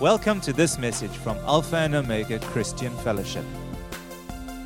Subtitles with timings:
[0.00, 3.44] Welcome to this message from Alpha and Omega Christian Fellowship.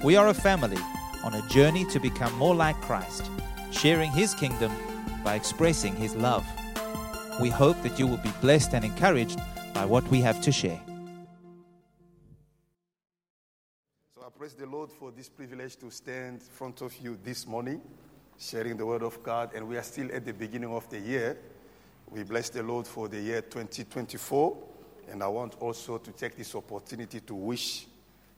[0.04, 0.76] We are a family
[1.24, 3.30] on a journey to become more like Christ,
[3.70, 4.70] sharing His kingdom
[5.24, 6.44] by expressing His love.
[7.40, 9.40] We hope that you will be blessed and encouraged
[9.72, 10.78] by what we have to share.
[14.14, 17.46] So I praise the Lord for this privilege to stand in front of you this
[17.46, 17.80] morning,
[18.38, 19.52] sharing the Word of God.
[19.54, 21.38] And we are still at the beginning of the year.
[22.10, 24.71] We bless the Lord for the year 2024.
[25.10, 27.86] And I want also to take this opportunity to wish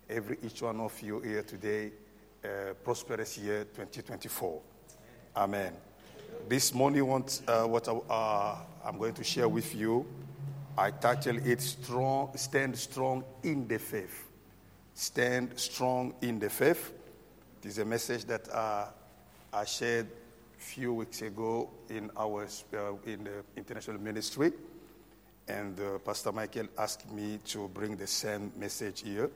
[0.09, 1.93] every each one of you here today
[2.43, 4.61] a prosperous year 2024.
[5.37, 5.73] Amen.
[6.49, 7.03] This morning,
[7.49, 10.07] uh, what uh, I'm going to share with you,
[10.77, 14.25] I title it "Strong, Stand Strong in the Faith."
[14.95, 16.93] Stand strong in the faith.
[17.61, 18.87] It is a message that uh,
[19.53, 24.53] I shared a few weeks ago in our uh, in the international ministry,
[25.49, 29.31] and uh, Pastor Michael asked me to bring the same message here.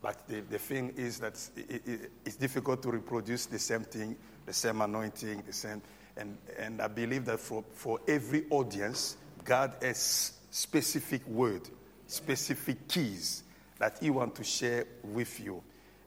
[0.00, 4.16] But the, the thing is that it, it, it's difficult to reproduce the same thing,
[4.46, 5.80] the same anointing, the same.
[6.16, 11.62] And, and I believe that for, for every audience, God has specific word,
[12.06, 13.44] specific keys
[13.78, 15.62] that He wants to share with you.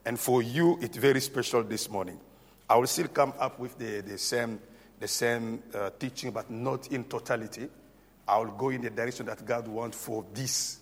[0.05, 2.19] And for you, it's very special this morning.
[2.69, 4.59] I will still come up with the, the same,
[4.99, 7.69] the same uh, teaching, but not in totality.
[8.27, 10.79] I will go in the direction that God wants for this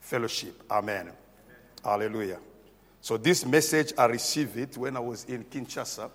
[0.00, 0.62] fellowship.
[0.70, 1.12] Amen.
[1.84, 2.38] Hallelujah.
[3.00, 6.10] So, this message, I received it when I was in Kinshasa.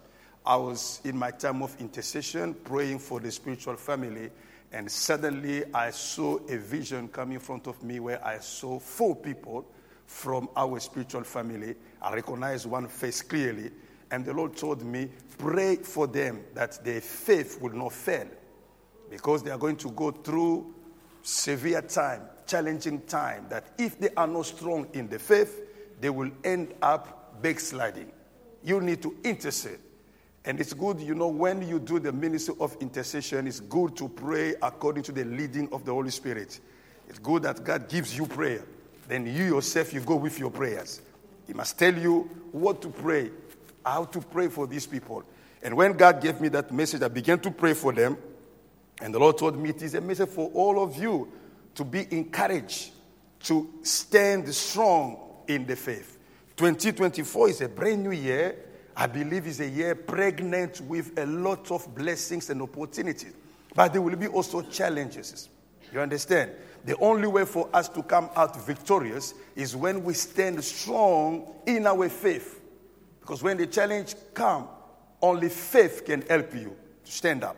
[0.45, 4.29] I was in my time of intercession, praying for the spiritual family,
[4.73, 9.15] and suddenly I saw a vision come in front of me where I saw four
[9.15, 9.65] people
[10.05, 11.75] from our spiritual family.
[12.01, 13.71] I recognized one face clearly,
[14.11, 18.27] and the Lord told me, Pray for them that their faith will not fail
[19.13, 20.73] because they are going to go through
[21.21, 25.61] severe time, challenging time, that if they are not strong in the faith,
[26.01, 28.11] they will end up backsliding.
[28.63, 29.77] You need to intercede.
[30.45, 34.09] And it's good, you know, when you do the ministry of intercession, it's good to
[34.09, 36.59] pray according to the leading of the Holy Spirit.
[37.07, 38.65] It's good that God gives you prayer.
[39.07, 41.01] Then you yourself, you go with your prayers.
[41.45, 43.29] He must tell you what to pray,
[43.85, 45.23] how to pray for these people.
[45.61, 48.17] And when God gave me that message, I began to pray for them.
[49.01, 51.31] And the Lord told me it is a message for all of you
[51.75, 52.91] to be encouraged,
[53.41, 55.17] to stand strong
[55.47, 56.19] in the faith.
[56.55, 58.55] 2024 is a brand new year.
[58.95, 63.33] I believe is a year pregnant with a lot of blessings and opportunities.
[63.73, 65.49] But there will be also challenges.
[65.91, 66.51] You understand?
[66.85, 71.87] The only way for us to come out victorious is when we stand strong in
[71.87, 72.61] our faith.
[73.21, 74.67] Because when the challenge comes,
[75.21, 77.55] only faith can help you to stand up.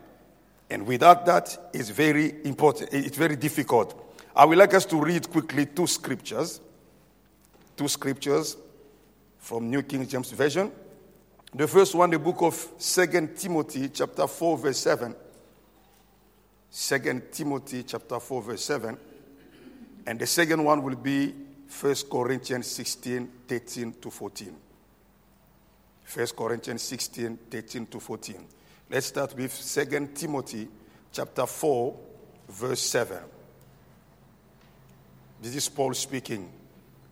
[0.68, 2.92] And without that, it's very important.
[2.92, 4.02] It's very difficult.
[4.34, 6.60] I would like us to read quickly two scriptures.
[7.76, 8.56] Two scriptures
[9.38, 10.72] from New King James Version.
[11.54, 15.14] The first one, the book of Second Timothy, chapter 4, verse 7.
[16.68, 18.98] Second Timothy, chapter 4, verse 7.
[20.06, 21.32] And the second one will be
[21.80, 24.56] 1 Corinthians 16, 13 to 14.
[26.14, 28.46] 1 Corinthians 16, 13 to 14.
[28.88, 30.68] Let's start with 2 Timothy
[31.10, 31.96] chapter 4,
[32.48, 33.18] verse 7.
[35.42, 36.48] This is Paul speaking.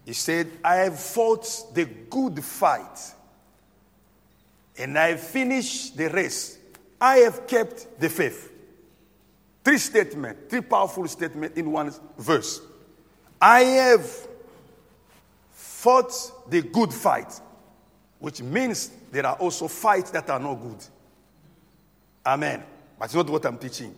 [0.04, 3.14] He said, I have fought the good fight,
[4.78, 6.58] and I have finished the race.
[7.00, 8.52] I have kept the faith.
[9.64, 12.60] Three statements, three powerful statements in one verse.
[13.40, 14.28] I have
[15.50, 16.12] fought
[16.48, 17.40] the good fight,
[18.20, 20.86] which means there are also fights that are not good.
[22.24, 22.62] Amen.
[22.98, 23.94] But it's not what I'm teaching.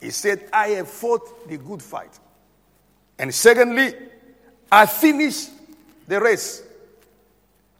[0.00, 2.18] He said, I have fought the good fight.
[3.18, 3.94] And secondly,
[4.70, 5.50] I finished
[6.06, 6.62] the race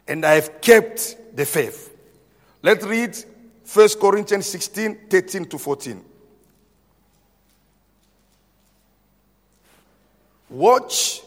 [0.06, 1.94] and I have kept the faith.
[2.62, 3.16] Let's read
[3.72, 6.04] 1 Corinthians 16 13 to 14.
[10.50, 11.21] Watch,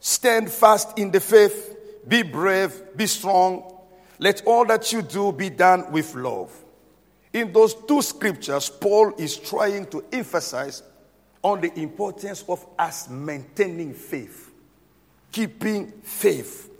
[0.00, 1.76] stand fast in the faith,
[2.06, 3.72] be brave, be strong.
[4.18, 6.52] Let all that you do be done with love.
[7.36, 10.82] In those two scriptures, Paul is trying to emphasize
[11.42, 14.50] on the importance of us maintaining faith,
[15.30, 16.70] keeping faith.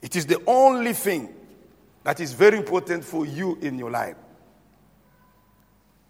[0.00, 1.34] It is the only thing
[2.04, 4.14] that is very important for you in your life.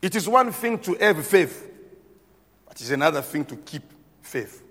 [0.02, 1.66] It is one thing to have faith,
[2.68, 3.84] but it's another thing to keep
[4.20, 4.62] faith.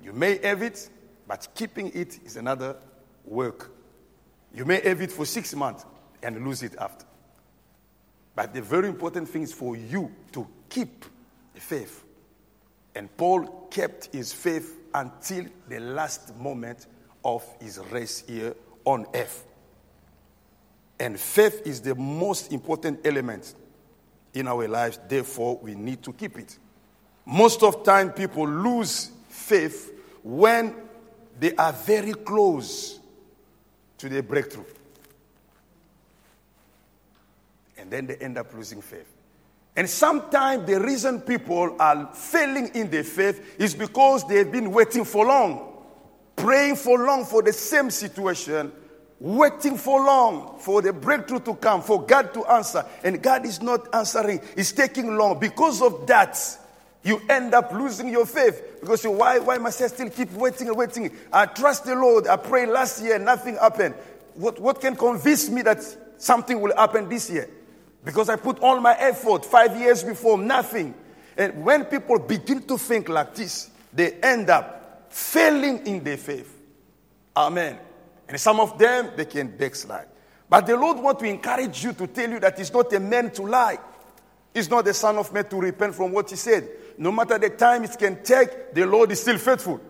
[0.00, 0.88] You may have it,
[1.26, 2.76] but keeping it is another
[3.24, 3.72] work.
[4.54, 5.84] You may have it for six months
[6.22, 7.06] and lose it after.
[8.40, 11.04] But the very important thing is for you to keep
[11.52, 12.02] the faith.
[12.94, 16.86] And Paul kept his faith until the last moment
[17.22, 18.54] of his race here
[18.86, 19.44] on earth.
[20.98, 23.54] And faith is the most important element
[24.32, 26.58] in our lives, therefore, we need to keep it.
[27.26, 29.92] Most of time people lose faith
[30.22, 30.74] when
[31.38, 33.00] they are very close
[33.98, 34.64] to their breakthrough.
[37.80, 39.10] And then they end up losing faith.
[39.74, 45.04] And sometimes the reason people are failing in their faith is because they've been waiting
[45.04, 45.72] for long,
[46.36, 48.70] praying for long for the same situation,
[49.18, 52.84] waiting for long for the breakthrough to come, for God to answer.
[53.02, 55.38] And God is not answering, it's taking long.
[55.38, 56.36] Because of that,
[57.02, 60.68] you end up losing your faith because you, why, why must I still keep waiting
[60.68, 61.10] and waiting?
[61.32, 62.26] I trust the Lord.
[62.26, 63.94] I prayed last year, nothing happened.
[64.34, 65.82] What, what can convince me that
[66.18, 67.48] something will happen this year?
[68.04, 70.94] Because I put all my effort five years before, nothing.
[71.36, 76.56] And when people begin to think like this, they end up failing in their faith.
[77.36, 77.78] Amen.
[78.28, 80.06] And some of them, they can backslide.
[80.48, 83.30] But the Lord wants to encourage you to tell you that He's not a man
[83.32, 83.78] to lie.
[84.54, 86.68] He's not the son of man to repent from what He said.
[86.98, 89.80] No matter the time it can take, the Lord is still faithful.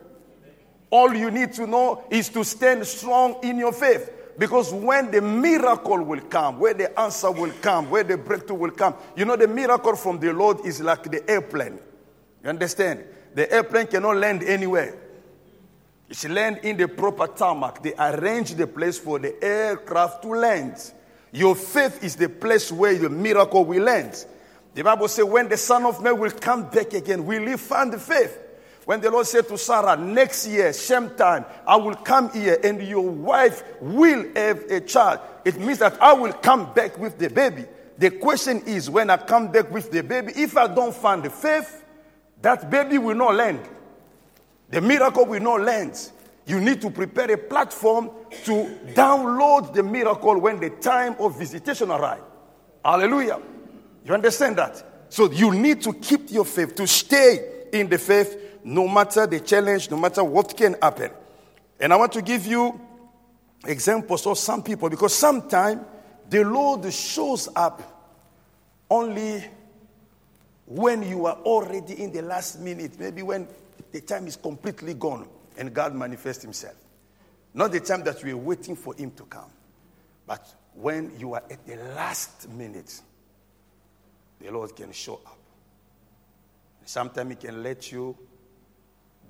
[0.90, 4.10] All you need to know is to stand strong in your faith.
[4.38, 8.70] Because when the miracle will come, where the answer will come, where the breakthrough will
[8.70, 11.78] come, you know, the miracle from the Lord is like the airplane.
[12.42, 13.04] You understand?
[13.34, 14.96] The airplane cannot land anywhere.
[16.08, 17.82] It should land in the proper tarmac.
[17.82, 20.92] They arrange the place for the aircraft to land.
[21.32, 24.26] Your faith is the place where the miracle will land.
[24.74, 27.92] The Bible says, when the Son of Man will come back again, will he find
[27.92, 28.38] the faith?
[28.90, 32.82] When the Lord said to Sarah, next year, same time, I will come here and
[32.82, 35.20] your wife will have a child.
[35.44, 37.66] It means that I will come back with the baby.
[37.98, 41.30] The question is, when I come back with the baby, if I don't find the
[41.30, 41.84] faith,
[42.42, 43.60] that baby will not land.
[44.70, 46.10] The miracle will not land.
[46.44, 48.10] You need to prepare a platform
[48.42, 52.24] to download the miracle when the time of visitation arrives.
[52.84, 53.40] Hallelujah.
[54.04, 54.84] You understand that?
[55.10, 59.40] So you need to keep your faith, to stay in the faith no matter the
[59.40, 61.10] challenge, no matter what can happen.
[61.78, 62.80] And I want to give you
[63.66, 65.82] examples of some people because sometimes
[66.28, 67.82] the Lord shows up
[68.88, 69.44] only
[70.66, 73.48] when you are already in the last minute, maybe when
[73.92, 76.76] the time is completely gone and God manifests Himself.
[77.52, 79.50] Not the time that you are waiting for Him to come,
[80.26, 83.00] but when you are at the last minute
[84.40, 85.36] the Lord can show up.
[86.84, 88.16] Sometimes He can let you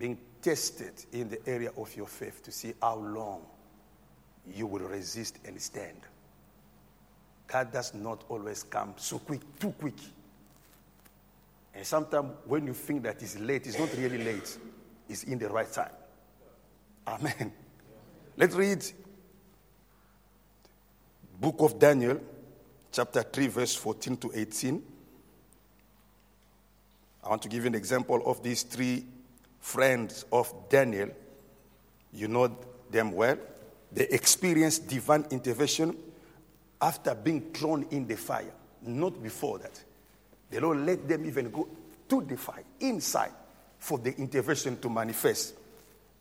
[0.01, 3.43] being tested in the area of your faith to see how long
[4.53, 6.01] you will resist and stand.
[7.47, 9.99] God does not always come so quick, too quick.
[11.75, 14.57] And sometimes when you think that it's late, it's not really late.
[15.07, 15.93] It's in the right time.
[17.07, 17.53] Amen.
[18.37, 18.83] Let's read
[21.39, 22.21] book of Daniel,
[22.91, 24.83] chapter 3, verse 14 to 18.
[27.23, 29.05] I want to give you an example of these three
[29.61, 31.11] friends of Daniel.
[32.13, 32.57] You know
[32.91, 33.39] them well.
[33.93, 35.97] They experienced divine intervention
[36.81, 38.53] after being thrown in the fire,
[38.83, 39.83] not before that.
[40.51, 41.69] The Lord let them even go
[42.09, 43.33] to the fire, inside,
[43.79, 45.55] for the intervention to manifest.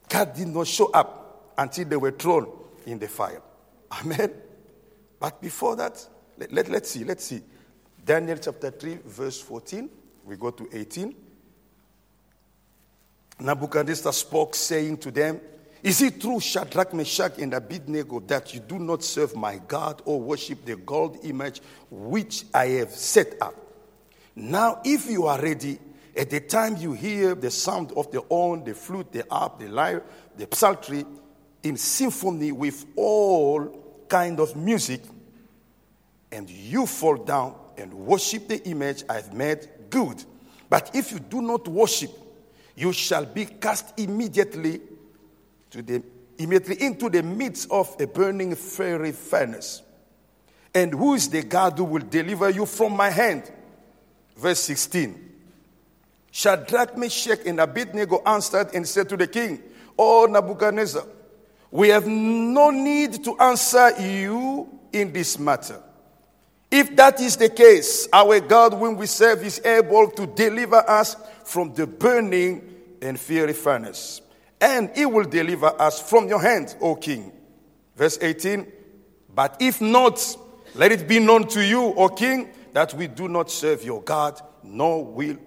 [0.07, 2.47] God did not show up until they were thrown
[2.85, 3.41] in the fire.
[3.91, 4.31] Amen.
[5.19, 6.05] But before that,
[6.37, 7.41] let, let, let's see, let's see.
[8.03, 9.89] Daniel chapter 3, verse 14.
[10.25, 11.15] We go to 18.
[13.39, 15.39] Nebuchadnezzar spoke, saying to them,
[15.81, 20.19] Is it true, Shadrach, Meshach, and Abednego, that you do not serve my God or
[20.19, 23.55] worship the gold image which I have set up?
[24.35, 25.79] Now, if you are ready,
[26.15, 29.67] at the time you hear the sound of the horn, the flute, the harp, the
[29.69, 30.03] lyre,
[30.35, 31.05] the psaltery,
[31.63, 35.01] in symphony with all kind of music,
[36.31, 40.23] and you fall down and worship the image I've made, good.
[40.69, 42.11] But if you do not worship,
[42.79, 44.79] you shall be cast immediately
[45.69, 46.01] to the
[46.37, 49.81] immediately into the midst of a burning fiery furnace.
[50.73, 53.51] And who is the God who will deliver you from my hand?
[54.37, 55.25] Verse 16.
[56.31, 59.61] Shadrach, Meshach, and Abednego answered and said to the king,
[59.97, 61.03] O Nebuchadnezzar,
[61.71, 65.83] we have no need to answer you in this matter.
[66.71, 71.17] If that is the case, our God, whom we serve, is able to deliver us
[71.49, 72.61] from the burning
[73.01, 74.21] and fiery furnace.
[74.61, 77.31] And he will deliver us from your hand, O king.
[77.95, 78.67] Verse 18
[79.33, 80.37] But if not,
[80.75, 84.39] let it be known to you, O king, that we do not serve your God,
[84.63, 85.37] nor will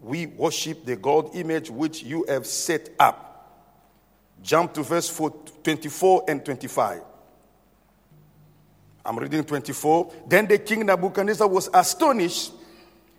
[0.00, 3.28] we worship the God image which you have set up.
[4.42, 5.16] Jump to verse
[5.62, 7.02] 24 and 25.
[9.04, 10.12] I'm reading 24.
[10.26, 12.52] Then the king Nebuchadnezzar was astonished,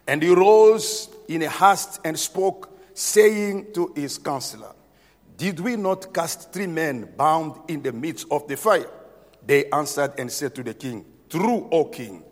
[0.06, 4.74] and he rose in a haste and spoke, saying to his counselor,
[5.38, 8.90] Did we not cast three men bound in the midst of the fire?
[9.46, 12.24] They answered and said to the king, True, O king.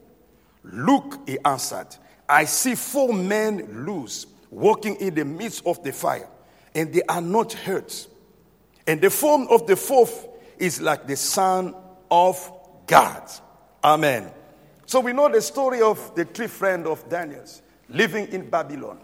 [0.64, 1.88] Look, he answered,
[2.30, 6.30] I see four men loose, walking in the midst of the fire,
[6.74, 8.08] and they are not hurt.
[8.88, 11.76] And the form of the fourth is like the Son
[12.10, 12.52] of
[12.88, 13.30] God.
[13.84, 14.32] Amen.
[14.86, 19.00] So we know the story of the three friends of Daniel's living in Babylon.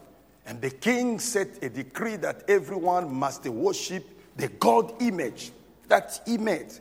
[0.45, 4.05] And the king set a decree that everyone must worship
[4.37, 5.51] the God image
[5.87, 6.71] that he made.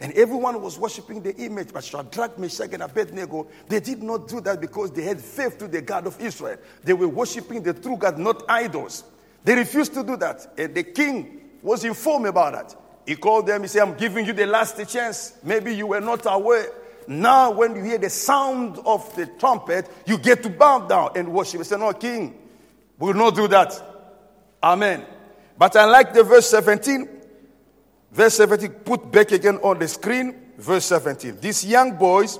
[0.00, 1.72] And everyone was worshiping the image.
[1.72, 5.68] But Shadrach, Meshach, and Abednego, they did not do that because they had faith to
[5.68, 6.58] the God of Israel.
[6.82, 9.04] They were worshiping the true God, not idols.
[9.44, 10.54] They refused to do that.
[10.58, 12.76] And the king was informed about that.
[13.06, 15.34] He called them, he said, I'm giving you the last chance.
[15.42, 16.66] Maybe you were not aware.
[17.08, 21.32] Now, when you hear the sound of the trumpet, you get to bow down and
[21.32, 21.60] worship.
[21.60, 22.38] He said, No, king,
[22.98, 23.80] we will not do that.
[24.62, 25.04] Amen.
[25.58, 27.08] But I like the verse 17.
[28.12, 30.52] Verse 17, put back again on the screen.
[30.58, 31.38] Verse 17.
[31.40, 32.38] These young boys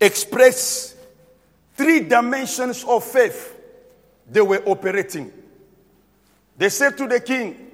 [0.00, 0.96] express
[1.74, 3.56] three dimensions of faith
[4.30, 5.32] they were operating.
[6.56, 7.70] They said to the king,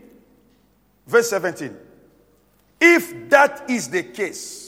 [1.06, 1.76] verse 17,
[2.80, 4.65] if that is the case,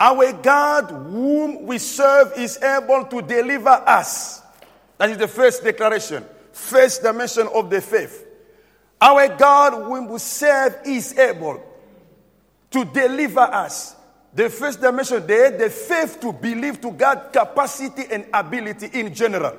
[0.00, 4.40] our God, whom we serve, is able to deliver us.
[4.96, 8.26] That is the first declaration, first dimension of the faith.
[8.98, 11.62] Our God, whom we serve, is able
[12.70, 13.94] to deliver us.
[14.32, 19.56] The first dimension, there, the faith to believe to God capacity and ability in general.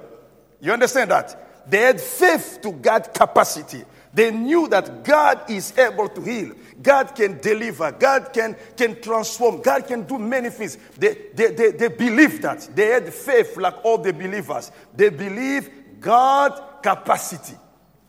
[0.60, 1.69] You understand that?
[1.69, 3.83] They had faith to God capacity.
[4.13, 6.53] They knew that God is able to heal.
[6.82, 7.91] God can deliver.
[7.91, 9.62] God can, can transform.
[9.62, 10.77] God can do many things.
[10.98, 12.70] They, they, they, they believe that.
[12.75, 14.72] They had faith like all the believers.
[14.96, 17.56] They believe God capacity.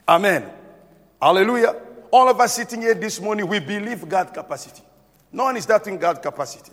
[0.08, 0.50] Amen.
[1.20, 1.76] Hallelujah.
[2.10, 4.82] All of us sitting here this morning, we believe God capacity.
[5.30, 6.72] No one is doubting God capacity.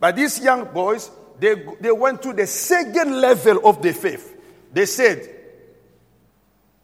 [0.00, 4.36] But these young boys, they, they went to the second level of the faith.
[4.72, 5.41] They said,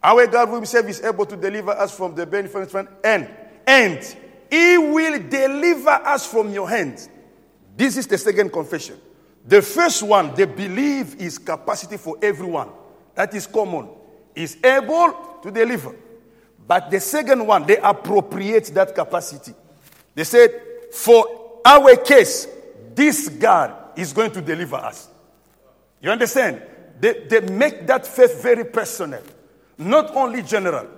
[0.02, 2.74] Our God serve is able to deliver us from the benefit
[3.04, 3.28] and
[3.66, 4.16] and
[4.50, 7.08] he will deliver us from your hands.
[7.76, 8.98] This is the second confession.
[9.46, 12.70] The first one, they believe is capacity for everyone.
[13.14, 13.88] That is common.
[14.34, 15.94] Is able to deliver.
[16.66, 19.54] But the second one, they appropriate that capacity.
[20.14, 20.50] They said,
[20.92, 22.46] for our case,
[22.94, 25.08] this God is going to deliver us.
[26.00, 26.62] You understand?
[27.00, 29.22] They, they make that faith very personal,
[29.78, 30.88] not only general.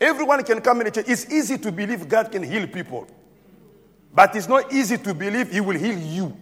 [0.00, 1.06] Everyone can come in the church.
[1.08, 3.06] It's easy to believe God can heal people,
[4.12, 6.36] but it's not easy to believe He will heal you.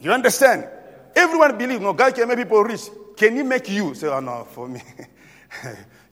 [0.00, 0.68] You understand?
[1.14, 2.82] Everyone believes, no, God can make people rich.
[3.16, 3.94] Can He make you?
[3.94, 4.80] Say, oh, no, for me.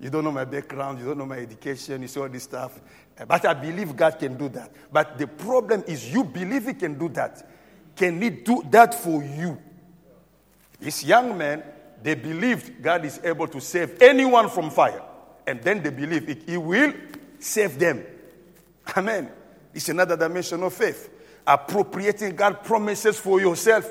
[0.03, 2.81] You don't know my background, you don't know my education, you see all this stuff.
[3.25, 4.73] But I believe God can do that.
[4.93, 7.49] But the problem is, you believe He can do that.
[7.95, 9.63] Can He do that for you?
[10.81, 11.63] This young men,
[12.03, 15.03] they believed God is able to save anyone from fire.
[15.47, 16.93] And then they believe He will
[17.39, 18.05] save them.
[18.97, 19.31] Amen.
[19.75, 21.11] It's another dimension of faith.
[21.47, 23.91] Appropriating God's promises for yourself.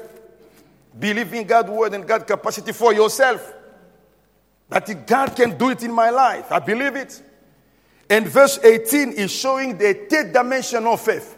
[0.97, 3.53] Believing God's word and God's capacity for yourself.
[4.69, 6.51] That God can do it in my life.
[6.51, 7.21] I believe it.
[8.09, 11.37] And verse 18 is showing the third dimension of faith.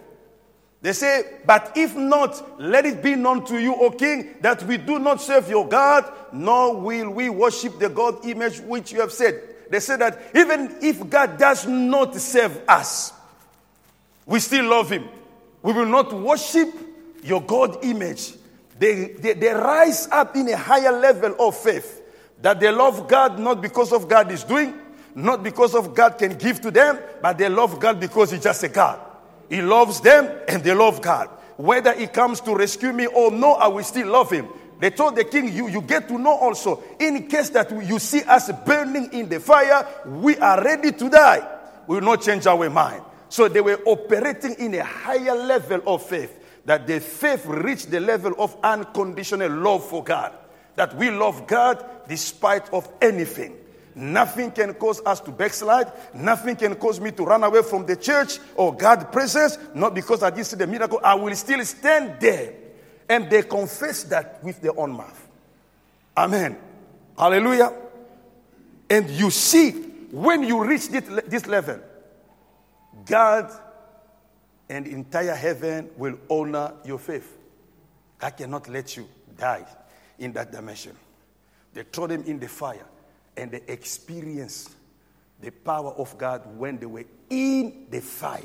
[0.83, 4.75] They say, But if not, let it be known to you, O king, that we
[4.77, 9.13] do not serve your God, nor will we worship the God image which you have
[9.13, 9.41] said.
[9.69, 13.13] They say that even if God does not save us,
[14.25, 15.07] we still love him.
[15.61, 16.69] We will not worship
[17.23, 18.33] your God image.
[18.77, 22.01] They, they, they rise up in a higher level of faith.
[22.41, 24.73] That they love God not because of God is doing,
[25.15, 28.63] not because of God can give to them, but they love God because He's just
[28.63, 28.99] a God.
[29.49, 31.29] He loves them and they love God.
[31.57, 34.47] Whether He comes to rescue me or no, I will still love Him.
[34.79, 38.23] They told the king, you, you get to know also, in case that you see
[38.23, 41.47] us burning in the fire, we are ready to die.
[41.87, 43.03] We will not change our mind.
[43.29, 47.99] So they were operating in a higher level of faith, that their faith reached the
[47.99, 50.33] level of unconditional love for God
[50.75, 53.55] that we love God despite of anything.
[53.95, 55.91] Nothing can cause us to backslide.
[56.15, 59.57] Nothing can cause me to run away from the church or God's presence.
[59.75, 60.99] Not because I didn't see the miracle.
[61.03, 62.53] I will still stand there.
[63.07, 65.27] And they confess that with their own mouth.
[66.17, 66.57] Amen.
[67.17, 67.73] Hallelujah.
[68.89, 69.71] And you see,
[70.11, 71.79] when you reach this, level,
[73.05, 73.51] God
[74.69, 77.37] and entire heaven will honor your faith.
[78.21, 79.07] I cannot let you
[79.37, 79.65] die
[80.17, 80.95] in that dimension.
[81.73, 82.85] They throw them in the fire
[83.37, 84.71] and they experienced
[85.41, 88.41] the power of God when they were in the fire,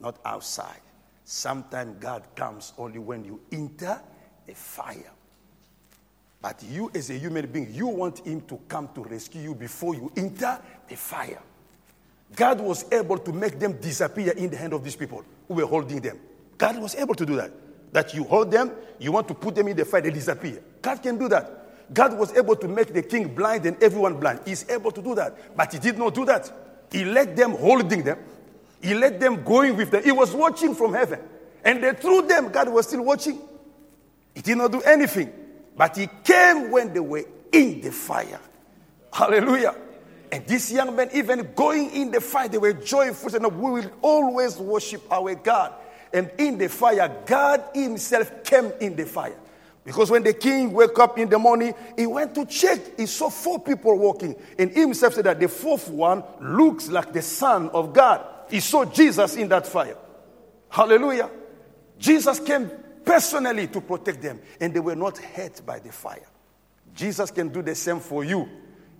[0.00, 0.80] not outside.
[1.24, 4.00] Sometimes God comes only when you enter
[4.46, 5.12] the fire.
[6.42, 9.94] But you, as a human being, you want Him to come to rescue you before
[9.94, 11.40] you enter the fire.
[12.34, 15.66] God was able to make them disappear in the hand of these people who were
[15.66, 16.18] holding them.
[16.56, 17.50] God was able to do that.
[17.92, 20.62] That you hold them, you want to put them in the fire, they disappear.
[20.80, 21.59] God can do that.
[21.92, 24.40] God was able to make the king blind and everyone blind.
[24.44, 25.56] He's able to do that.
[25.56, 26.50] But he did not do that.
[26.92, 28.18] He let them holding them.
[28.80, 30.02] He let them going with them.
[30.02, 31.20] He was watching from heaven.
[31.64, 32.50] And they threw them.
[32.50, 33.38] God was still watching.
[34.34, 35.32] He did not do anything.
[35.76, 38.40] But he came when they were in the fire.
[39.12, 39.74] Hallelujah.
[40.32, 43.90] And these young men, even going in the fire, they were joyful and we will
[44.00, 45.74] always worship our God.
[46.12, 49.36] And in the fire, God Himself came in the fire.
[49.84, 52.98] Because when the king woke up in the morning, he went to check.
[52.98, 54.36] He saw four people walking.
[54.58, 58.24] And himself said that the fourth one looks like the Son of God.
[58.50, 59.96] He saw Jesus in that fire.
[60.68, 61.30] Hallelujah.
[61.98, 62.70] Jesus came
[63.04, 66.26] personally to protect them, and they were not hurt by the fire.
[66.94, 68.48] Jesus can do the same for you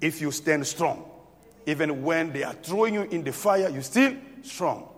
[0.01, 1.05] if you stand strong.
[1.67, 4.89] Even when they are throwing you in the fire, you still strong.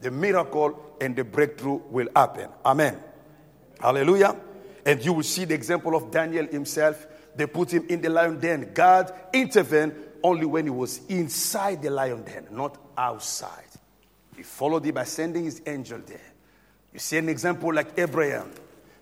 [0.00, 2.48] The miracle and the breakthrough will happen.
[2.64, 2.98] Amen.
[3.80, 4.36] Hallelujah.
[4.88, 7.06] And you will see the example of Daniel himself.
[7.36, 8.70] They put him in the lion den.
[8.72, 9.92] God intervened
[10.22, 13.68] only when he was inside the lion den, not outside.
[14.34, 16.32] He followed him by sending his angel there.
[16.94, 18.50] You see an example like Abraham.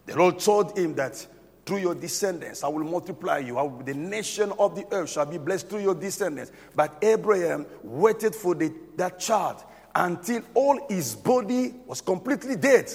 [0.07, 1.25] The Lord told him that
[1.65, 3.55] through your descendants, I will multiply you.
[3.55, 6.51] Will, the nation of the earth shall be blessed through your descendants.
[6.75, 9.63] But Abraham waited for the, that child
[9.95, 12.91] until all his body was completely dead.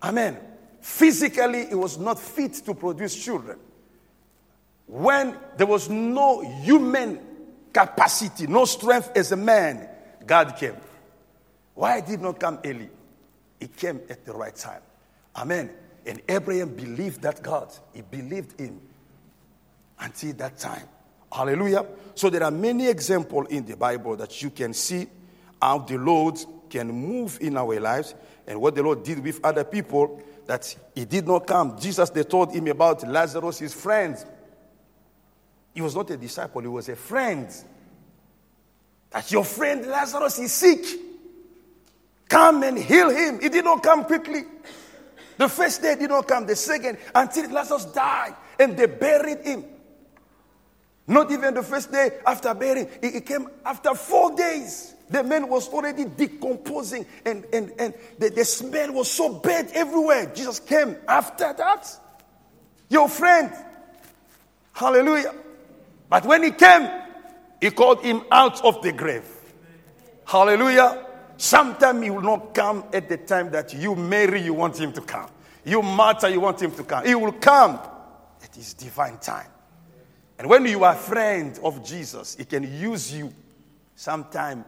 [0.00, 0.51] Amen.
[0.82, 3.56] Physically, he was not fit to produce children.
[4.88, 7.20] When there was no human
[7.72, 9.88] capacity, no strength as a man,
[10.26, 10.74] God came.
[11.74, 12.90] Why did not come early?
[13.60, 14.82] He came at the right time.
[15.36, 15.70] Amen.
[16.04, 17.72] And Abraham believed that God.
[17.94, 18.80] He believed him
[20.00, 20.88] until that time.
[21.32, 21.86] Hallelujah.
[22.16, 25.06] So there are many examples in the Bible that you can see
[25.60, 28.16] how the Lord can move in our lives
[28.48, 30.20] and what the Lord did with other people
[30.52, 31.78] that he did not come.
[31.80, 34.22] Jesus, they told him about Lazarus, his friend.
[35.72, 37.48] He was not a disciple, he was a friend.
[39.12, 40.84] That your friend Lazarus is sick.
[42.28, 43.40] Come and heal him.
[43.40, 44.42] He did not come quickly.
[45.38, 49.64] The first day did not come, the second, until Lazarus died and they buried him.
[51.06, 54.94] Not even the first day after burying, he came after four days.
[55.12, 60.32] The man was already decomposing and, and, and the, the smell was so bad everywhere.
[60.34, 61.98] Jesus came after that.
[62.88, 63.52] Your friend.
[64.72, 65.34] Hallelujah.
[66.08, 66.88] But when he came,
[67.60, 69.24] he called him out of the grave.
[70.24, 71.06] Hallelujah.
[71.36, 75.02] Sometimes he will not come at the time that you Mary, you want him to
[75.02, 75.28] come.
[75.64, 77.04] You Martha, you want him to come.
[77.04, 77.78] He will come
[78.42, 79.48] at his divine time.
[80.38, 83.30] And when you are a friend of Jesus, he can use you
[83.94, 84.64] sometime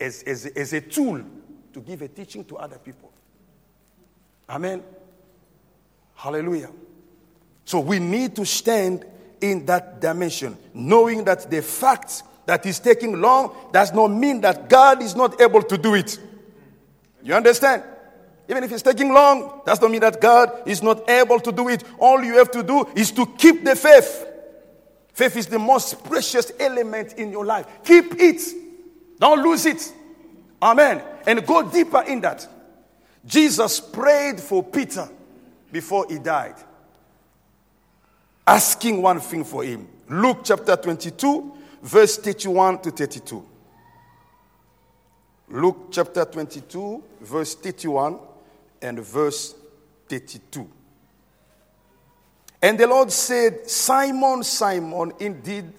[0.00, 1.22] as, as, as a tool
[1.72, 3.12] to give a teaching to other people.
[4.48, 4.82] Amen.
[6.14, 6.70] Hallelujah.
[7.64, 9.04] So we need to stand
[9.40, 14.68] in that dimension, knowing that the fact that is taking long does not mean that
[14.68, 16.18] God is not able to do it.
[17.22, 17.82] You understand?
[18.48, 21.68] Even if it's taking long, does not mean that God is not able to do
[21.68, 21.82] it.
[21.98, 24.26] All you have to do is to keep the faith.
[25.12, 27.66] Faith is the most precious element in your life.
[27.84, 28.42] Keep it.
[29.18, 29.92] Don't lose it.
[30.60, 31.02] Amen.
[31.26, 32.46] And go deeper in that.
[33.24, 35.08] Jesus prayed for Peter
[35.72, 36.54] before he died,
[38.46, 39.88] asking one thing for him.
[40.08, 41.52] Luke chapter 22,
[41.82, 43.44] verse 31 to 32.
[45.48, 48.18] Luke chapter 22, verse 31
[48.82, 49.54] and verse
[50.08, 50.68] 32.
[52.62, 55.72] And the Lord said, Simon, Simon, indeed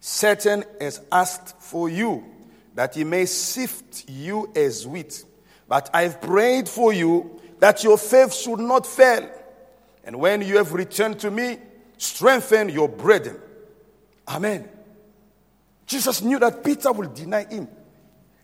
[0.00, 2.24] Satan has asked for you,
[2.74, 5.24] that he may sift you as wheat.
[5.68, 9.30] But I've prayed for you that your faith should not fail.
[10.04, 11.58] And when you have returned to me,
[11.96, 13.40] strengthen your brethren.
[14.28, 14.68] Amen.
[15.86, 17.68] Jesus knew that Peter will deny him.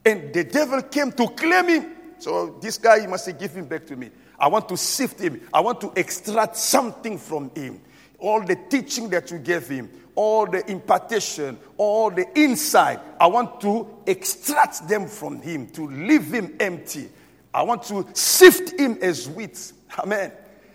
[0.05, 1.93] And the devil came to claim him.
[2.19, 4.11] So this guy, you must give him back to me.
[4.39, 5.41] I want to sift him.
[5.53, 7.81] I want to extract something from him.
[8.19, 12.99] All the teaching that you gave him, all the impartation, all the insight.
[13.21, 17.09] I want to extract them from him, to leave him empty.
[17.55, 19.73] I want to sift him as wheat.
[19.97, 20.33] Amen.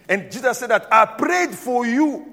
[0.07, 2.25] And Jesus said that I prayed for you.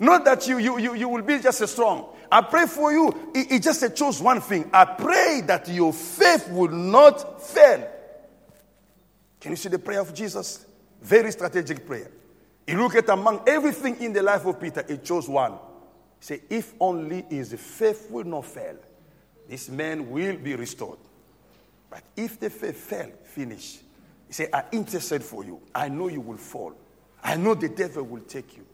[0.00, 2.06] Not that you, you, you, you will be just as strong.
[2.30, 3.30] I pray for you.
[3.32, 4.68] He, he just chose one thing.
[4.72, 7.88] I pray that your faith will not fail.
[9.40, 10.66] Can you see the prayer of Jesus?
[11.00, 12.10] Very strategic prayer.
[12.66, 15.56] You look at among everything in the life of Peter, he chose one.
[16.20, 18.76] Say, if only his faith will not fail,
[19.48, 20.98] this man will be restored.
[21.90, 23.78] But if the faith fail, finish.
[24.26, 25.60] He said, I intercede for you.
[25.74, 26.74] I know you will fall.
[27.22, 28.66] I know the devil will take you.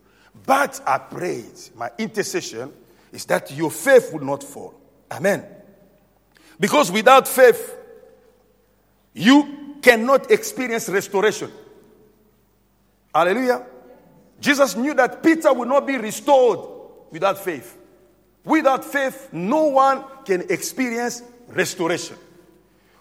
[0.46, 2.72] But I prayed, my intercession
[3.12, 4.74] is that your faith will not fall.
[5.10, 5.44] Amen.
[6.58, 7.76] Because without faith,
[9.12, 11.50] you cannot experience restoration.
[13.14, 13.66] Hallelujah.
[14.40, 16.71] Jesus knew that Peter would not be restored
[17.12, 17.78] without faith.
[18.44, 22.16] Without faith, no one can experience restoration.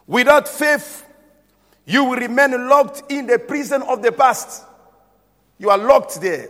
[0.06, 1.04] Without faith,
[1.86, 4.64] you will remain locked in the prison of the past.
[5.58, 6.50] You are locked there.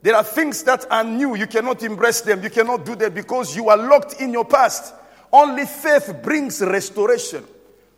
[0.00, 1.34] There are things that are new.
[1.36, 2.42] You cannot embrace them.
[2.42, 4.94] You cannot do them because you are locked in your past.
[5.32, 7.44] Only faith brings restoration.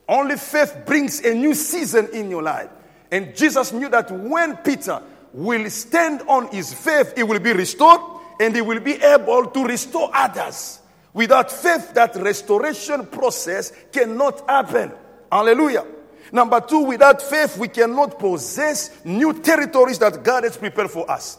[0.08, 2.68] Only faith brings a new season in your life.
[3.10, 5.00] And Jesus knew that when Peter
[5.32, 8.00] will stand on his faith, he will be restored
[8.40, 10.80] and they will be able to restore others.
[11.12, 14.92] Without faith, that restoration process cannot happen.
[15.30, 15.86] Hallelujah.
[16.32, 21.38] Number two, without faith, we cannot possess new territories that God has prepared for us.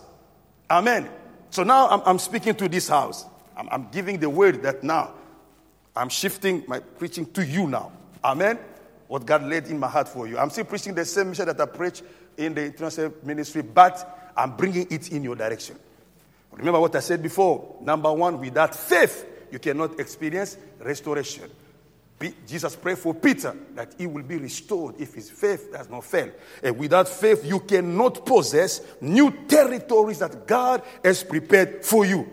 [0.69, 1.10] Amen.
[1.49, 3.25] So now I'm, I'm speaking to this house.
[3.58, 5.13] I'm, I'm giving the word that now
[5.95, 7.91] I'm shifting my preaching to you now.
[8.23, 8.60] Amen.
[9.08, 10.38] What God laid in my heart for you.
[10.38, 12.01] I'm still preaching the same mission that I preach
[12.38, 15.77] in the international ministry, but I'm bringing it in your direction.
[16.58, 17.78] Remember what I said before.
[17.82, 21.50] Number one, without faith, you cannot experience restoration.
[22.48, 26.32] Jesus prayed for Peter that he will be restored if his faith does not fail.
[26.63, 32.28] And without faith, you cannot possess new territories that God has prepared for you.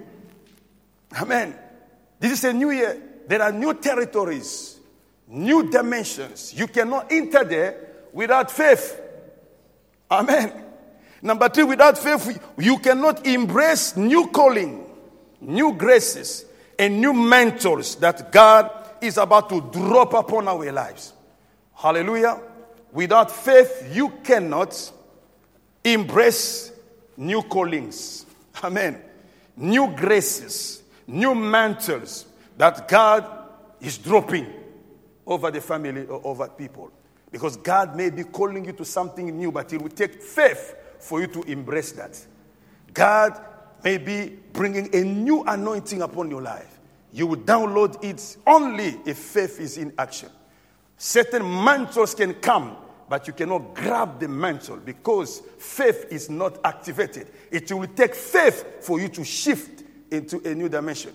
[1.21, 1.55] Amen.
[2.19, 3.03] This is a new year.
[3.27, 4.79] There are new territories,
[5.27, 6.55] new dimensions.
[6.55, 9.01] You cannot enter there without faith.
[10.11, 10.72] Amen.
[11.23, 14.85] Number three, without faith, you cannot embrace new calling,
[15.41, 16.45] new graces,
[16.77, 21.13] and new mantles that God is about to drop upon our lives.
[21.75, 22.41] Hallelujah.
[22.91, 24.93] Without faith, you cannot
[25.85, 26.73] embrace
[27.17, 28.27] new callings.
[28.63, 29.01] Amen.
[29.57, 32.27] New graces, new mantles
[32.59, 33.27] that God
[33.81, 34.47] is dropping
[35.25, 36.91] over the family or over people.
[37.31, 41.21] Because God may be calling you to something new, but it will take faith for
[41.21, 42.25] you to embrace that.
[42.95, 43.39] God
[43.83, 46.79] may be bringing a new anointing upon your life.
[47.13, 50.31] You will download it only if faith is in action.
[50.97, 52.77] Certain mantles can come,
[53.09, 57.27] but you cannot grab the mantle because faith is not activated.
[57.51, 61.13] It will take faith for you to shift into a new dimension.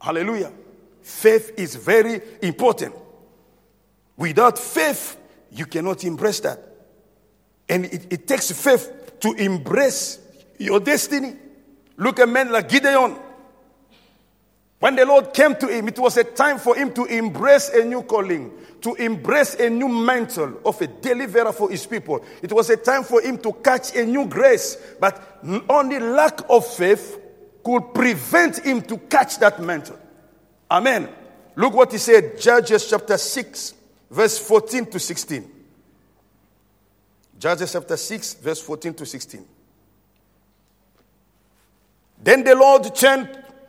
[0.00, 0.52] Hallelujah.
[1.02, 2.94] Faith is very important.
[4.16, 5.18] Without faith,
[5.50, 6.60] you cannot embrace that.
[7.68, 10.18] And it, it takes faith to embrace
[10.58, 11.34] your destiny.
[11.96, 13.16] Look at men like Gideon.
[14.78, 17.84] When the Lord came to him, it was a time for him to embrace a
[17.84, 18.52] new calling,
[18.82, 22.22] to embrace a new mantle of a deliverer for his people.
[22.42, 26.66] It was a time for him to catch a new grace, but only lack of
[26.66, 27.18] faith
[27.64, 29.98] could prevent him to catch that mantle.
[30.70, 31.08] Amen.
[31.56, 33.74] Look what he said, Judges chapter 6,
[34.10, 35.55] verse 14 to 16.
[37.38, 39.46] Judges chapter 6, verse 14 to 16.
[42.22, 43.28] Then the Lord turned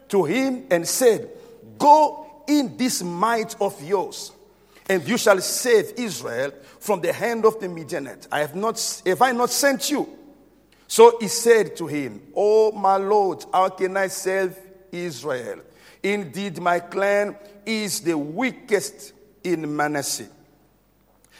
[0.09, 1.29] to him and said,
[1.77, 4.31] Go in this might of yours,
[4.89, 8.27] and you shall save Israel from the hand of the Midianite.
[8.31, 10.07] I have not have I not sent you?
[10.87, 14.57] So he said to him, Oh my Lord, how can I save
[14.91, 15.59] Israel?
[16.01, 19.11] Indeed, my clan is the weakest
[19.43, 20.29] in Manasseh,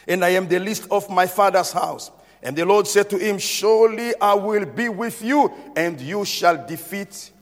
[0.06, 2.10] and I am the least of my father's house.
[2.42, 6.66] And the Lord said to him, Surely I will be with you, and you shall
[6.66, 7.32] defeat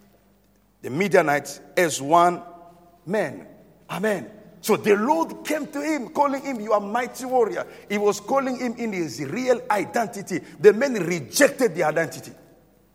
[0.82, 2.42] the Midianites as one
[3.04, 3.46] man.
[3.90, 4.30] Amen.
[4.60, 7.66] So the Lord came to him, calling him, You are mighty warrior.
[7.88, 10.40] He was calling him in his real identity.
[10.58, 12.32] The men rejected the identity.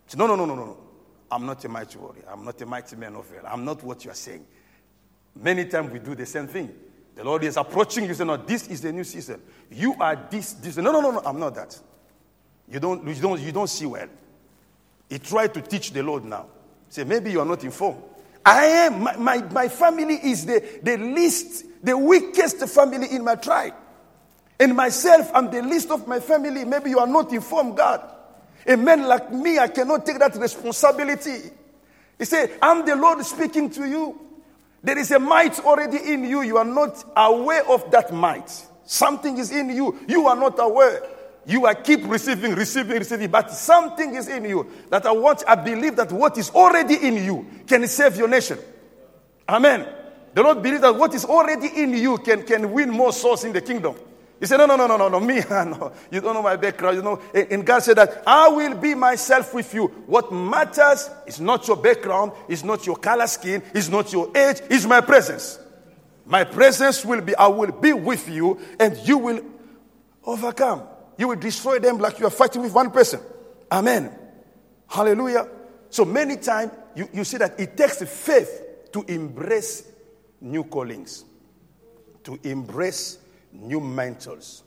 [0.07, 0.77] Said, no, no, no, no, no.
[1.31, 2.25] I'm not a mighty warrior.
[2.29, 3.47] I'm not a mighty man of valor.
[3.47, 4.45] I'm not what you are saying.
[5.33, 6.73] Many times we do the same thing.
[7.21, 9.39] The Lord is approaching you, say, No, this is the new season.
[9.69, 10.77] You are this, this.
[10.77, 11.79] No, no, no, no, I'm not that.
[12.67, 14.07] You don't, you don't, you don't see well.
[15.07, 16.47] He tried to teach the Lord now.
[16.89, 18.01] Say, maybe you are not informed.
[18.43, 23.35] I am, my, my, my family is the, the least, the weakest family in my
[23.35, 23.75] tribe.
[24.59, 26.65] And myself, I'm the least of my family.
[26.65, 28.01] Maybe you are not informed, God.
[28.65, 31.51] A man like me, I cannot take that responsibility.
[32.17, 34.30] He said, I'm the Lord speaking to you.
[34.83, 36.41] There is a might already in you.
[36.41, 38.49] You are not aware of that might.
[38.85, 39.99] Something is in you.
[40.07, 41.03] You are not aware.
[41.45, 45.55] You are keep receiving, receiving, receiving, but something is in you that I want, I
[45.55, 48.59] believe that what is already in you can save your nation.
[49.49, 49.87] Amen.
[50.33, 53.53] The Lord believe that what is already in you can, can win more souls in
[53.53, 53.95] the kingdom.
[54.41, 55.93] He said, No, no, no, no, no, no, me, ah, no.
[56.09, 56.97] You don't know my background.
[56.97, 59.85] You know, and God said that I will be myself with you.
[60.07, 64.61] What matters is not your background, is not your color skin, is not your age,
[64.67, 65.59] is my presence.
[66.25, 69.45] My presence will be, I will be with you, and you will
[70.23, 70.87] overcome.
[71.19, 73.19] You will destroy them like you are fighting with one person.
[73.71, 74.11] Amen.
[74.87, 75.47] Hallelujah.
[75.91, 79.87] So many times you, you see that it takes faith to embrace
[80.39, 81.25] new callings,
[82.23, 83.19] to embrace
[83.53, 84.63] new mantles,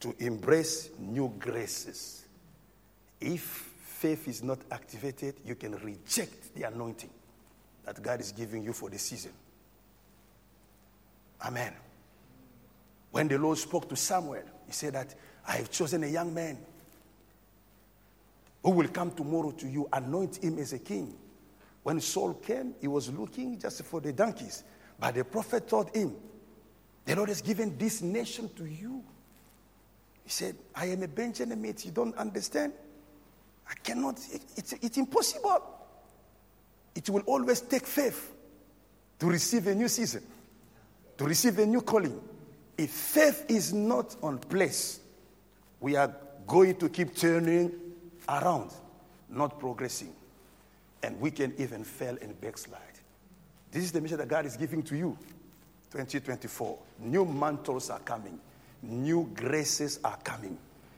[0.00, 2.24] to embrace new graces.
[3.20, 7.10] If faith is not activated, you can reject the anointing
[7.84, 9.32] that God is giving you for the season.
[11.44, 11.74] Amen.
[13.10, 15.14] When the Lord spoke to Samuel, he said that
[15.46, 16.58] I have chosen a young man
[18.62, 21.14] who will come tomorrow to you, anoint him as a king.
[21.82, 24.64] When Saul came, he was looking just for the donkeys.
[24.98, 26.14] But the prophet told him,
[27.10, 29.02] The Lord has given this nation to you.
[30.22, 31.84] He said, I am a Benjaminite.
[31.84, 32.72] You don't understand?
[33.68, 35.60] I cannot, it, it's, it's impossible.
[36.94, 38.32] It will always take faith
[39.18, 40.22] to receive a new season,
[41.18, 42.20] to receive a new calling.
[42.78, 45.00] If faith is not on place,
[45.80, 46.14] we are
[46.46, 47.72] going to keep turning
[48.28, 48.70] around,
[49.28, 50.14] not progressing.
[51.02, 52.80] And we can even fail and backslide.
[53.72, 55.18] This is the mission that God is giving to you.
[55.90, 56.78] 2024.
[57.00, 58.38] New mantles are coming.
[58.82, 60.56] New graces are coming.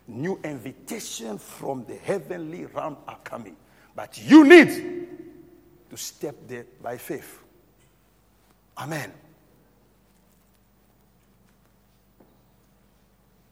[0.08, 3.56] New invitation from the heavenly realm are coming.
[3.94, 5.08] But you need
[5.90, 7.40] to step there by faith.
[8.78, 9.12] Amen.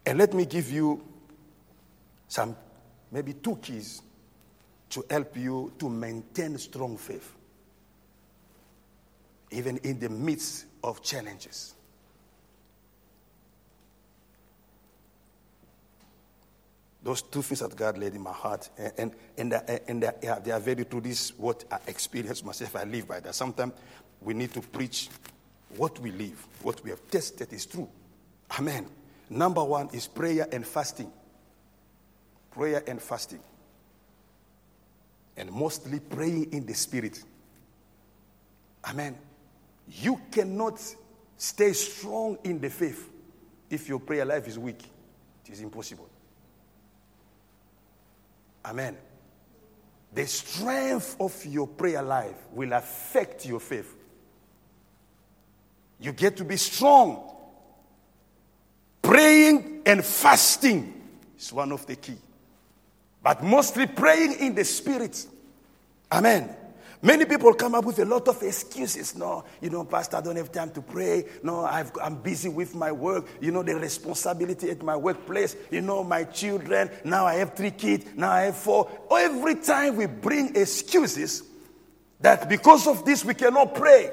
[0.06, 1.02] And let me give you
[2.26, 2.56] some,
[3.12, 4.02] maybe two keys
[4.90, 7.34] to help you to maintain strong faith,
[9.50, 11.74] even in the midst of challenges.
[17.02, 20.40] Those two things that God laid in my heart, and, and, and, and they, are,
[20.40, 21.00] they are very true.
[21.00, 22.76] This what I experience myself.
[22.76, 23.34] I live by that.
[23.34, 23.72] Sometimes
[24.20, 25.08] we need to preach
[25.76, 27.88] what we live, what we have tested is true.
[28.58, 28.86] Amen.
[29.30, 31.10] Number one is prayer and fasting
[32.50, 33.40] prayer and fasting.
[35.36, 37.22] And mostly praying in the spirit.
[38.84, 39.16] Amen.
[39.90, 40.80] You cannot
[41.36, 43.10] stay strong in the faith
[43.68, 44.82] if your prayer life is weak.
[45.46, 46.08] It is impossible.
[48.64, 48.96] Amen.
[50.12, 53.96] The strength of your prayer life will affect your faith.
[56.00, 57.34] You get to be strong.
[59.02, 61.00] Praying and fasting
[61.38, 62.16] is one of the key
[63.22, 65.26] but mostly praying in the spirit.
[66.10, 66.56] Amen.
[67.02, 69.14] Many people come up with a lot of excuses.
[69.14, 71.24] No, you know, Pastor, I don't have time to pray.
[71.42, 73.26] No, i am busy with my work.
[73.40, 75.56] You know, the responsibility at my workplace.
[75.70, 76.90] You know, my children.
[77.04, 78.04] Now I have three kids.
[78.16, 78.90] Now I have four.
[79.10, 81.42] Every time we bring excuses
[82.20, 84.10] that because of this we cannot pray,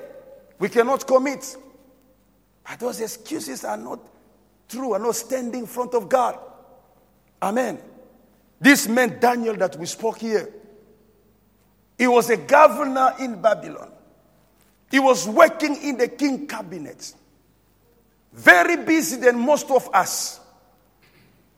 [0.58, 1.58] we cannot commit.
[2.67, 4.00] But those excuses are not
[4.69, 6.39] true, are not standing in front of God.
[7.41, 7.80] Amen.
[8.60, 10.50] This man, Daniel, that we spoke here,
[11.97, 13.91] he was a governor in Babylon.
[14.91, 17.13] He was working in the king cabinet.
[18.31, 20.39] Very busy than most of us.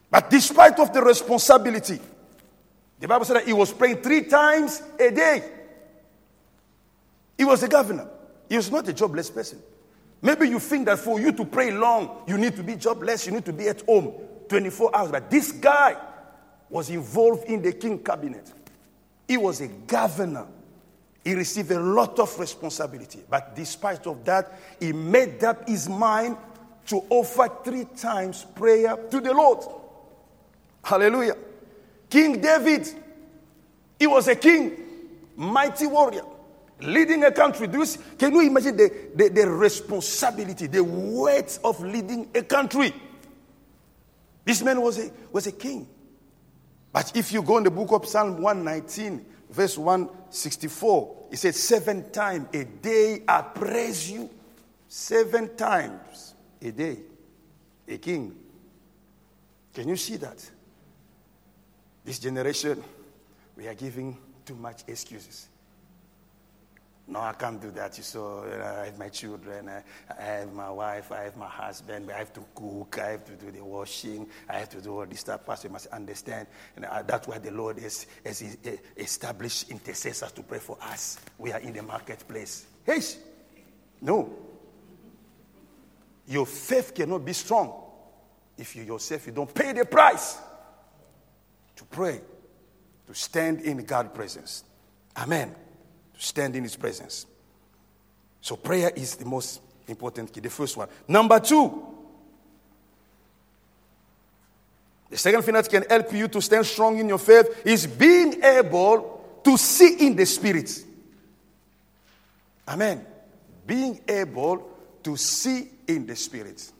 [0.09, 1.99] But despite of the responsibility,
[2.99, 5.51] the Bible said that he was praying three times a day.
[7.37, 8.07] He was a governor.
[8.47, 9.61] He was not a jobless person.
[10.21, 13.31] Maybe you think that for you to pray long, you need to be jobless, you
[13.31, 14.13] need to be at home
[14.49, 15.11] 24 hours.
[15.11, 15.95] But this guy,
[16.69, 18.51] was involved in the king cabinet.
[19.29, 20.47] He was a governor.
[21.23, 23.19] He received a lot of responsibility.
[23.29, 26.35] But despite of that, he made up his mind
[26.87, 29.59] to offer three times prayer to the Lord.
[30.83, 31.37] Hallelujah.
[32.09, 32.89] King David,
[33.99, 34.75] he was a king,
[35.35, 36.23] mighty warrior,
[36.81, 37.67] leading a country.
[38.17, 42.95] Can you imagine the, the, the responsibility, the weight of leading a country?
[44.43, 45.87] This man was a, was a king.
[46.91, 51.27] But if you go in the book of Psalm 119, verse 164.
[51.31, 54.29] it says, Seven times a day I praise you.
[54.87, 56.99] Seven times a day.
[57.87, 58.35] A king.
[59.73, 60.49] Can you see that?
[62.05, 62.81] This generation,
[63.55, 65.48] we are giving too much excuses.
[67.09, 67.95] No, I can't do that.
[67.95, 72.11] So you know, I have my children, I have my wife, I have my husband,
[72.11, 75.07] I have to cook, I have to do the washing, I have to do all
[75.07, 75.43] this stuff.
[75.43, 76.45] Pastor, you must understand.
[76.75, 78.57] And that's why the Lord has, has
[78.95, 81.19] established intercessors to pray for us.
[81.39, 82.67] We are in the marketplace.
[82.85, 83.01] Hey,
[84.01, 84.31] no.
[86.27, 87.73] Your faith cannot be strong
[88.55, 90.37] if you yourself you don't pay the price
[91.75, 92.21] to pray,
[93.07, 94.63] to stand in God's presence.
[95.17, 95.55] Amen
[96.19, 97.25] stand in his presence.
[98.41, 100.87] So prayer is the most important key, the first one.
[101.07, 101.87] Number two,
[105.09, 108.43] the second thing that can help you to stand strong in your faith is being
[108.43, 110.85] able to see in the spirit.
[112.67, 113.05] Amen.
[113.65, 114.69] Being able
[115.03, 116.71] to see in the spirit.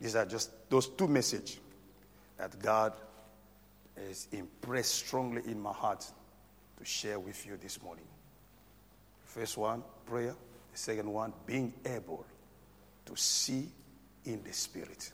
[0.00, 1.58] These are just those two messages
[2.36, 2.92] that God
[3.96, 6.04] has impressed strongly in my heart
[6.82, 8.04] to share with you this morning.
[9.24, 10.34] First one, prayer.
[10.72, 12.26] The second one, being able
[13.06, 13.68] to see
[14.24, 15.12] in the Spirit.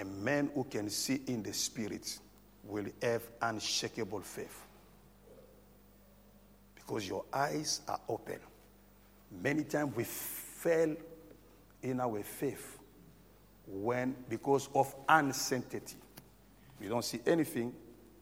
[0.00, 2.18] A man who can see in the Spirit
[2.64, 4.64] will have unshakable faith.
[6.74, 8.38] Because your eyes are open.
[9.42, 10.96] Many times we fail
[11.82, 12.78] in our faith
[13.66, 15.96] when because of uncertainty.
[16.80, 17.74] We don't see anything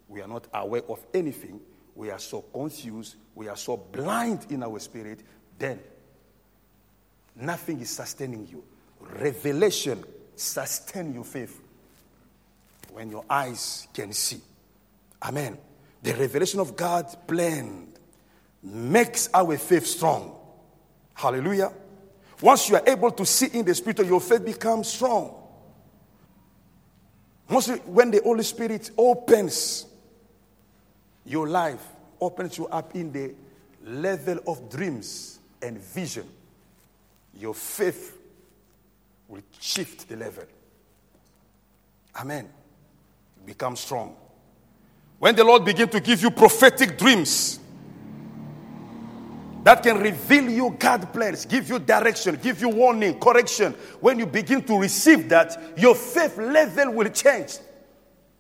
[0.09, 1.61] we are not aware of anything,
[1.95, 5.21] we are so confused, we are so blind in our spirit,
[5.59, 5.79] then
[7.37, 8.63] nothing is sustaining you.
[9.01, 10.03] Revelation
[10.35, 11.61] sustain your faith
[12.93, 14.41] when your eyes can see.
[15.23, 15.59] Amen.
[16.03, 17.89] The revelation of God's plan
[18.63, 20.37] makes our faith strong.
[21.15, 21.73] Hallelujah.
[22.41, 25.35] Once you are able to see in the spirit, your faith becomes strong.
[27.49, 29.87] Mostly when the Holy Spirit opens
[31.29, 31.87] your life
[32.21, 33.35] opens you up in the
[33.85, 36.27] level of dreams and vision.
[37.35, 38.19] Your faith
[39.29, 40.45] will shift the level.
[42.17, 42.49] Amen.
[43.45, 44.17] Become strong.
[45.19, 47.61] When the Lord begins to give you prophetic dreams
[49.65, 54.27] that can reveal you God plans, give you direction, give you warning, correction, when you
[54.27, 57.59] begin to receive that, your faith level will change.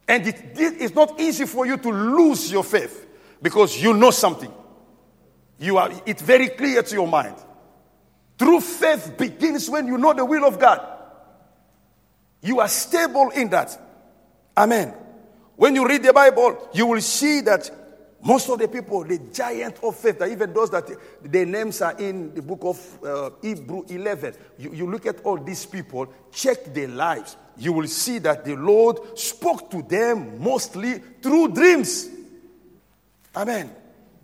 [0.08, 3.06] And it, it's not easy for you to lose your faith
[3.42, 4.52] because you know something.
[5.58, 7.36] You are, it's very clear to your mind.
[8.38, 10.80] True faith begins when you know the will of God.
[12.40, 13.78] You are stable in that.
[14.56, 14.94] Amen.
[15.56, 17.70] When you read the Bible, you will see that
[18.20, 20.90] most of the people, the giant of faith, even those that
[21.22, 25.38] their names are in the book of uh, Hebrew 11, you, you look at all
[25.38, 27.36] these people, check their lives.
[27.56, 32.08] You will see that the Lord spoke to them mostly through dreams.
[33.36, 33.70] Amen.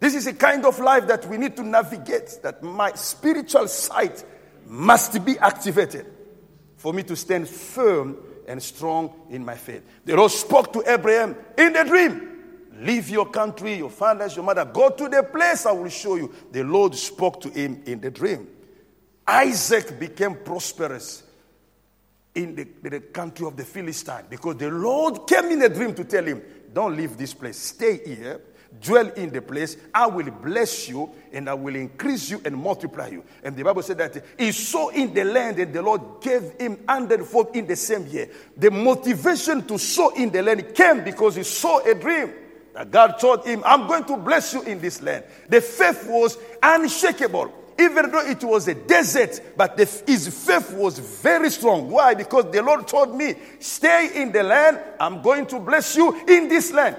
[0.00, 4.24] This is a kind of life that we need to navigate, that my spiritual sight
[4.66, 6.06] must be activated
[6.76, 8.16] for me to stand firm
[8.48, 9.82] and strong in my faith.
[10.04, 12.33] The Lord spoke to Abraham in the dream.
[12.80, 14.64] Leave your country, your fathers, your mother.
[14.64, 16.34] Go to the place I will show you.
[16.50, 18.48] The Lord spoke to him in the dream.
[19.26, 21.22] Isaac became prosperous
[22.34, 26.04] in the, the country of the Philistine because the Lord came in a dream to
[26.04, 28.40] tell him, Don't leave this place, stay here
[28.80, 33.08] dwell in the place, I will bless you and I will increase you and multiply
[33.08, 33.24] you.
[33.42, 36.78] And the Bible said that he saw in the land and the Lord gave him
[36.88, 38.28] hundredfold in the same year.
[38.56, 42.32] The motivation to sow in the land came because he saw a dream.
[42.90, 45.24] God told him, I'm going to bless you in this land.
[45.48, 47.52] The faith was unshakable.
[47.78, 51.90] Even though it was a desert, but the, his faith was very strong.
[51.90, 52.14] Why?
[52.14, 56.48] Because the Lord told me, Stay in the land, I'm going to bless you in
[56.48, 56.96] this land.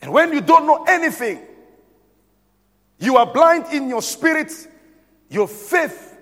[0.00, 1.40] And when you don't know anything,
[3.00, 4.52] you are blind in your spirit,
[5.28, 6.16] your faith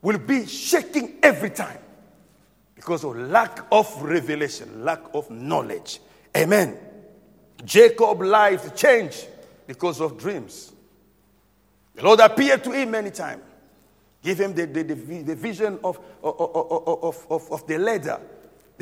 [0.00, 1.78] will be shaking every time
[2.74, 6.00] because of lack of revelation, lack of knowledge.
[6.34, 6.78] Amen.
[7.64, 9.26] Jacob's life changed
[9.66, 10.72] because of dreams.
[11.94, 13.42] The Lord appeared to him many times,
[14.22, 18.20] give him the, the, the, the vision of, of, of, of, of the ladder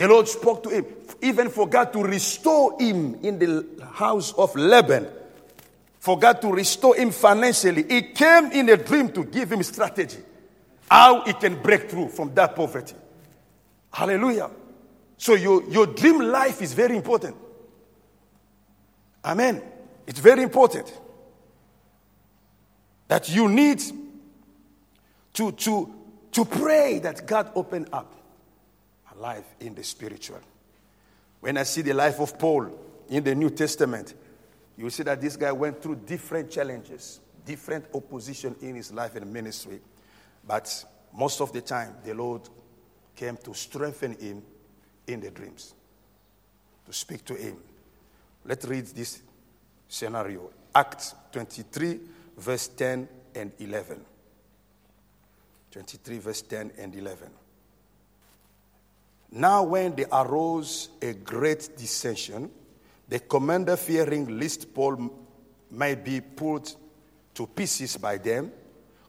[0.01, 0.87] the Lord spoke to him,
[1.21, 5.07] even forgot to restore him in the house of Laban.
[5.99, 7.85] Forgot to restore him financially.
[7.87, 10.21] He came in a dream to give him strategy.
[10.91, 12.95] How he can break through from that poverty.
[13.93, 14.51] Hallelujah.
[15.19, 17.37] So your, your dream life is very important.
[19.25, 19.63] Amen.
[20.07, 20.93] It's very important
[23.09, 23.83] that you need
[25.35, 25.95] to, to,
[26.33, 28.15] to pray that God open up
[29.15, 30.41] a life in the spiritual.
[31.41, 32.71] When I see the life of Paul
[33.09, 34.15] in the New Testament,
[34.77, 39.33] you see that this guy went through different challenges, different opposition in his life and
[39.33, 39.81] ministry.
[40.47, 42.43] But most of the time, the Lord
[43.17, 44.43] came to strengthen him
[45.07, 45.75] in the dreams,
[46.87, 47.57] to speak to him.
[48.45, 49.23] Let's read this
[49.89, 52.01] scenario Acts 23,
[52.37, 54.01] verse 10 and 11.
[55.71, 57.31] 23, verse 10 and 11.
[59.33, 62.51] Now, when there arose a great dissension,
[63.09, 65.11] the commander, fearing lest Paul
[65.71, 66.75] might be pulled
[67.35, 68.51] to pieces by them,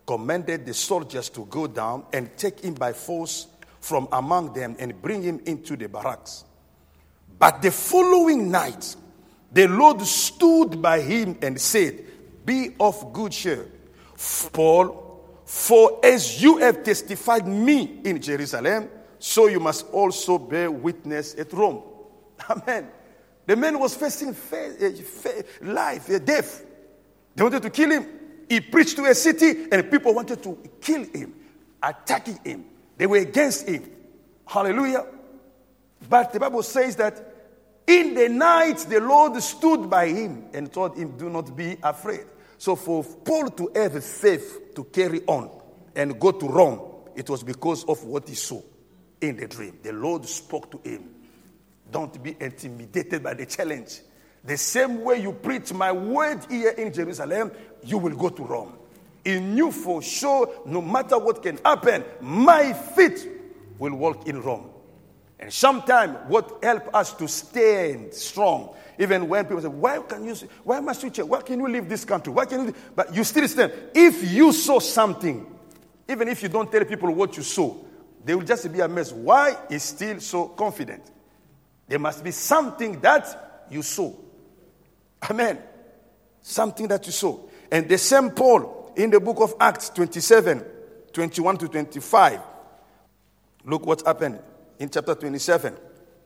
[0.05, 3.47] commanded the soldiers to go down and take him by force
[3.79, 6.45] from among them and bring him into the barracks.
[7.39, 8.95] But the following night,
[9.51, 12.05] the Lord stood by him and said,
[12.45, 13.67] Be of good cheer,
[14.53, 18.89] Paul, for as you have testified me in Jerusalem,
[19.19, 21.83] so you must also bear witness at Rome.
[22.49, 22.87] Amen.
[23.45, 26.65] The man was facing eh, life, eh, death.
[27.35, 28.07] They wanted to kill him.
[28.47, 31.33] He preached to a city, and people wanted to kill him,
[31.81, 32.65] attacking him.
[32.97, 33.89] They were against him.
[34.45, 35.05] Hallelujah.
[36.09, 37.30] But the Bible says that
[37.87, 42.25] in the night, the Lord stood by him and told him, Do not be afraid.
[42.57, 45.49] So, for Paul to have faith to carry on
[45.95, 46.81] and go to Rome,
[47.15, 48.61] it was because of what he saw
[49.19, 49.79] in the dream.
[49.81, 51.09] The Lord spoke to him.
[51.91, 54.01] Don't be intimidated by the challenge.
[54.43, 57.51] The same way you preach my word here in Jerusalem,
[57.83, 58.77] you will go to Rome.
[59.23, 63.27] He knew for sure, no matter what can happen, my feet
[63.77, 64.69] will walk in Rome.
[65.41, 70.35] And sometimes what help us to stand strong, even when people say, why can you,
[70.63, 71.27] why must you change?
[71.27, 72.31] Why can you leave this country?
[72.31, 73.73] Why can you, but you still stand.
[73.95, 75.47] If you saw something,
[76.07, 77.75] even if you don't tell people what you saw,
[78.23, 79.15] they will just be amazed.
[79.15, 81.09] Why is still so confident?
[81.87, 84.13] There must be something that you saw.
[85.27, 85.57] Amen.
[86.43, 87.39] Something that you saw.
[87.71, 90.63] And the same Paul in the book of Acts 27,
[91.11, 92.39] 21 to 25.
[93.65, 94.39] Look what happened
[94.81, 95.77] in chapter 27.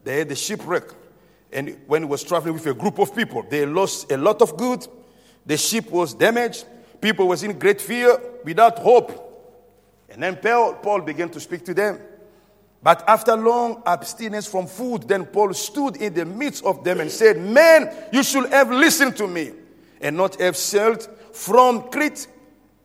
[0.05, 0.83] They had the shipwreck.
[1.51, 4.55] And when he was traveling with a group of people, they lost a lot of
[4.55, 4.87] goods.
[5.45, 6.65] The ship was damaged.
[7.01, 9.21] People was in great fear, without hope.
[10.09, 11.99] And then Paul, Paul began to speak to them.
[12.81, 17.11] But after long abstinence from food, then Paul stood in the midst of them and
[17.11, 19.51] said, Men, you should have listened to me
[19.99, 22.27] and not have sailed from Crete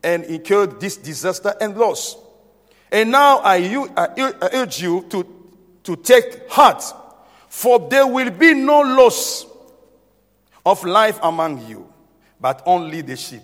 [0.03, 2.17] and incurred this disaster and loss.
[2.91, 5.40] And now I, I urge you to
[5.83, 6.83] to take heart,
[7.49, 9.45] for there will be no loss
[10.65, 11.91] of life among you,
[12.39, 13.41] but only the sheep.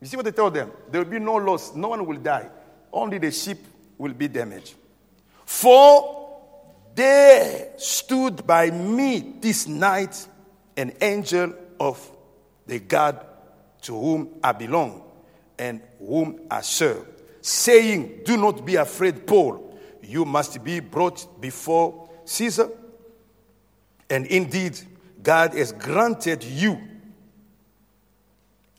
[0.00, 0.70] You see what they tell them?
[0.90, 2.48] There will be no loss, no one will die,
[2.92, 3.58] only the sheep
[3.96, 4.74] will be damaged.
[5.44, 6.38] For
[6.94, 10.26] there stood by me this night
[10.76, 12.10] an angel of
[12.66, 13.24] the God
[13.82, 15.02] to whom I belong
[15.58, 17.06] and whom I serve,
[17.40, 19.65] saying, Do not be afraid, Paul
[20.06, 22.70] you must be brought before Caesar.
[24.08, 24.78] And indeed,
[25.22, 26.80] God has granted you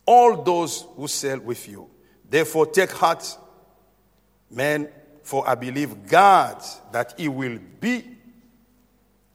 [0.05, 1.89] all those who sail with you.
[2.29, 3.37] Therefore, take heart,
[4.49, 4.89] men,
[5.23, 6.63] for I believe God
[6.93, 8.05] that He will be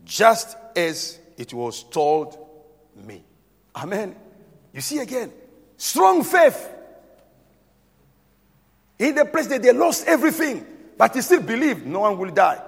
[0.04, 2.38] just as it was told
[2.96, 3.22] me.
[3.76, 4.16] Amen.
[4.72, 5.30] You see again,
[5.76, 6.70] strong faith.
[8.98, 10.66] In the place that they lost everything,
[10.96, 12.62] but he still believed no one will die.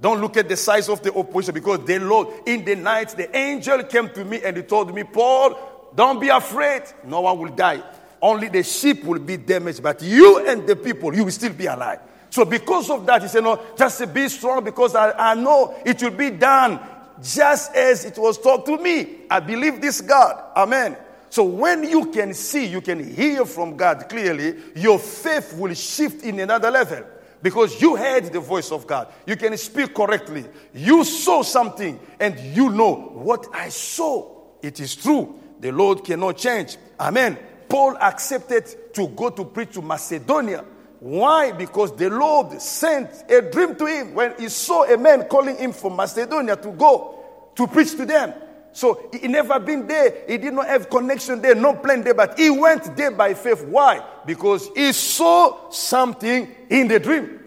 [0.00, 3.34] Don't look at the size of the opposition because the Lord, in the night, the
[3.36, 6.82] angel came to me and he told me, Paul, don't be afraid.
[7.04, 7.82] No one will die.
[8.20, 11.66] Only the sheep will be damaged, but you and the people, you will still be
[11.66, 12.00] alive.
[12.30, 16.02] So, because of that, he said, No, just be strong because I, I know it
[16.02, 16.80] will be done
[17.22, 19.26] just as it was taught to me.
[19.30, 20.42] I believe this God.
[20.56, 20.96] Amen.
[21.32, 26.24] So when you can see, you can hear from God clearly, your faith will shift
[26.24, 27.04] in another level
[27.40, 29.08] because you heard the voice of God.
[29.26, 30.44] You can speak correctly.
[30.74, 34.30] You saw something and you know what I saw.
[34.60, 35.40] It is true.
[35.58, 36.76] The Lord cannot change.
[37.00, 37.38] Amen.
[37.66, 40.62] Paul accepted to go to preach to Macedonia.
[41.00, 41.52] Why?
[41.52, 45.72] Because the Lord sent a dream to him when he saw a man calling him
[45.72, 48.34] from Macedonia to go to preach to them.
[48.72, 50.24] So he never been there.
[50.26, 53.64] He did not have connection there, no plan there, but he went there by faith.
[53.64, 54.02] Why?
[54.24, 57.38] Because he saw something in the dream.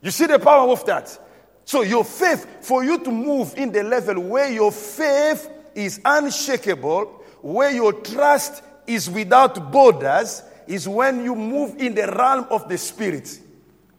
[0.00, 1.18] You see the power of that?
[1.64, 7.04] So your faith, for you to move in the level where your faith is unshakable,
[7.40, 12.78] where your trust is without borders, is when you move in the realm of the
[12.78, 13.40] spirit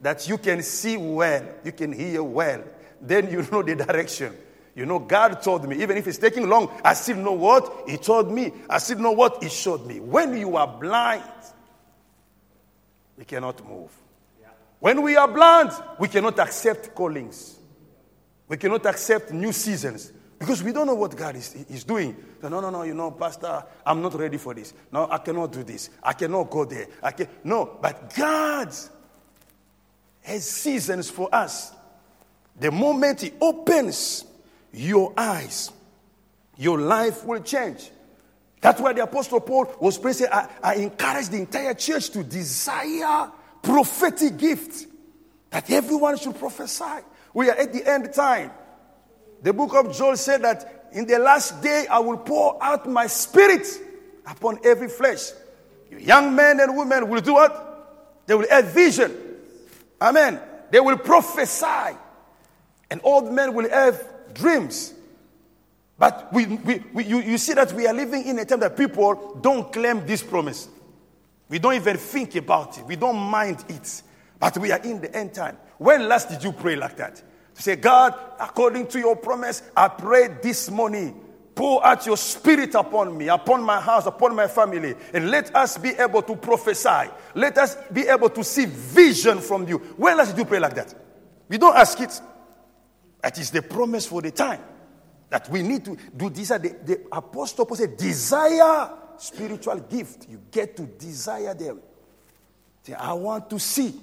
[0.02, 2.64] that you can see well, you can hear well,
[3.02, 4.36] then you know the direction.
[4.76, 7.98] You know, God told me, even if it's taking long, I still know what He
[7.98, 8.52] told me.
[8.70, 10.00] I still know what He showed me.
[10.00, 11.24] When you are blind,
[13.18, 13.92] we cannot move.
[14.80, 17.58] When we are blind, we cannot accept callings.
[18.48, 22.18] We cannot accept new seasons because we don't know what God is, is doing.
[22.42, 24.74] So, no, no, no, you know, Pastor, I'm not ready for this.
[24.92, 25.90] No, I cannot do this.
[26.04, 26.88] I cannot go there.
[27.02, 28.76] I can No, but God
[30.22, 31.72] has seasons for us.
[32.60, 34.26] The moment He opens
[34.74, 35.72] your eyes,
[36.58, 37.92] your life will change.
[38.60, 40.28] That's why the Apostle Paul was praying.
[40.32, 43.30] I, I encourage the entire church to desire
[43.62, 44.88] prophetic gift
[45.50, 47.04] that everyone should prophesy.
[47.34, 48.52] We are at the end time.
[49.42, 53.08] The book of Joel said that in the last day I will pour out my
[53.08, 53.68] spirit
[54.26, 55.32] upon every flesh.
[55.92, 58.24] You young men and women will do what?
[58.26, 59.16] They will have vision.
[60.02, 60.40] Amen.
[60.72, 61.98] They will prophesy.
[62.90, 64.94] And old men will have dreams.
[65.98, 68.76] But we, we, we, you, you see that we are living in a time that
[68.76, 70.68] people don't claim this promise.
[71.50, 72.86] We don't even think about it.
[72.86, 74.02] We don't mind it.
[74.40, 75.58] But we are in the end time.
[75.78, 77.22] When last did you pray like that?
[77.56, 81.20] To say, God, according to your promise, I pray this morning.
[81.56, 85.78] Pour out your spirit upon me, upon my house, upon my family, and let us
[85.78, 87.12] be able to prophesy.
[87.36, 89.78] Let us be able to see vision from you.
[89.78, 90.96] When last did you pray like that?
[91.48, 92.20] We don't ask it.
[93.24, 94.60] That is the promise for the time
[95.30, 96.50] that we need to do this.
[96.50, 100.28] The, the apostle Paul said, desire spiritual gift.
[100.30, 101.80] You get to desire them.
[102.84, 104.00] Say, I want to see.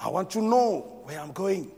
[0.00, 1.70] I want to know where I'm going.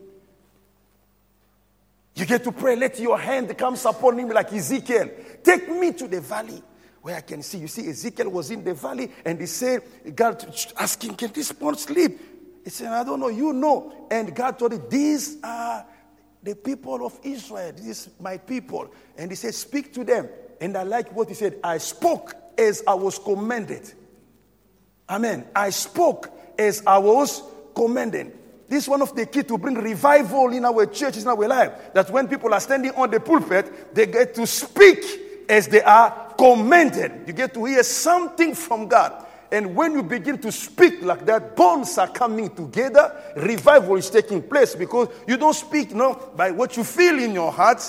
[2.15, 5.11] You get to pray, let your hand come upon him like Ezekiel.
[5.43, 6.63] Take me to the valley
[7.03, 7.59] where I can see.
[7.59, 9.83] You see, Ezekiel was in the valley and he said,
[10.15, 10.43] God
[10.79, 12.19] asking, Can this one sleep?
[12.65, 14.09] He said, I don't know, you know.
[14.11, 15.85] And God told him, These are
[16.47, 17.73] the people of Israel.
[17.77, 18.89] This is my people.
[19.19, 20.29] And he said, Speak to them.
[20.61, 21.59] And I like what he said.
[21.63, 23.93] I spoke as I was commanded.
[25.09, 25.47] Amen.
[25.55, 27.43] I spoke as I was
[27.75, 28.33] commanded.
[28.69, 31.73] This is one of the key to bring revival in our churches, in our life.
[31.93, 35.05] That when people are standing on the pulpit, they get to speak
[35.49, 37.25] as they are commanded.
[37.27, 39.26] You get to hear something from God.
[39.53, 43.13] And when you begin to speak like that, bones are coming together.
[43.37, 47.53] Revival is taking place because you don't speak not by what you feel in your
[47.53, 47.83] heart,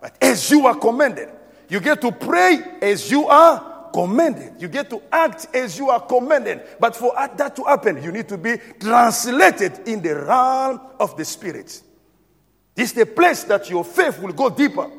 [0.00, 1.28] but as you are commanded.
[1.68, 4.54] You get to pray as you are commanded.
[4.60, 6.62] You get to act as you are commanded.
[6.80, 11.24] But for that to happen, you need to be translated in the realm of the
[11.24, 11.82] Spirit.
[12.74, 14.90] This is the place that your faith will go deeper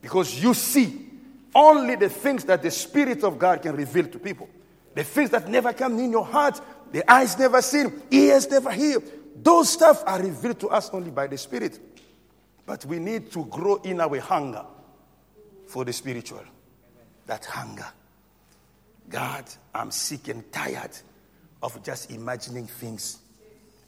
[0.00, 1.06] because you see
[1.54, 4.48] only the things that the Spirit of God can reveal to people.
[4.94, 6.60] The things that never come in your heart,
[6.92, 9.02] the eyes never seen, ears never hear.
[9.36, 11.78] Those stuff are revealed to us only by the Spirit.
[12.64, 14.64] But we need to grow in our hunger
[15.66, 16.44] for the spiritual.
[17.26, 17.86] That hunger.
[19.08, 20.90] God, I'm sick and tired
[21.62, 23.18] of just imagining things.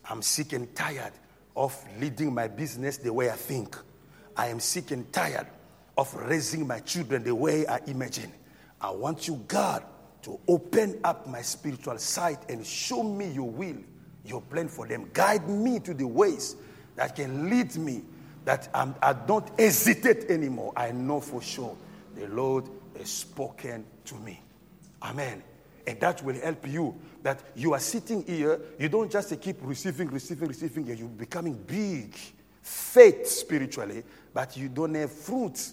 [0.09, 1.13] I'm sick and tired
[1.57, 3.77] of leading my business the way I think.
[4.37, 5.47] I am sick and tired
[5.97, 8.33] of raising my children the way I imagine.
[8.81, 9.83] I want you, God,
[10.27, 13.77] to open up my spiritual sight and show me your will,
[14.25, 15.09] your plan for them.
[15.13, 16.57] Guide me to the ways
[16.97, 18.03] that can lead me,
[18.45, 20.73] that I'm, I do not hesitate anymore.
[20.75, 21.77] I know for sure
[22.17, 22.69] the Lord
[22.99, 24.41] has spoken to me.
[25.01, 25.45] Amen.
[25.87, 26.97] And that will help you.
[27.23, 31.55] That you are sitting here, you don't just keep receiving, receiving, receiving, and you're becoming
[31.55, 32.13] big,
[32.63, 34.03] faith spiritually,
[34.35, 35.71] but you don't have fruit.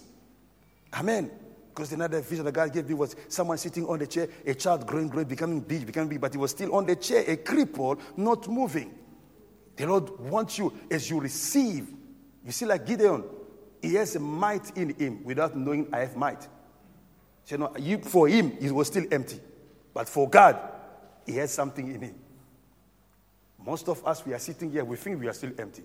[0.92, 1.28] Amen.
[1.74, 4.86] Because another vision that God gave me was someone sitting on the chair, a child
[4.86, 7.98] growing, growing, becoming big, becoming big, but he was still on the chair, a cripple,
[8.16, 8.94] not moving.
[9.74, 11.88] The Lord wants you as you receive.
[12.44, 13.24] You see, like Gideon,
[13.82, 16.42] he has a might in him without knowing I have might.
[17.44, 19.40] So, you know, you, for him, it was still empty.
[19.92, 20.56] But for God,
[21.26, 22.14] he has something in him.
[23.66, 25.82] Most of us, we are sitting here, we think we are still empty.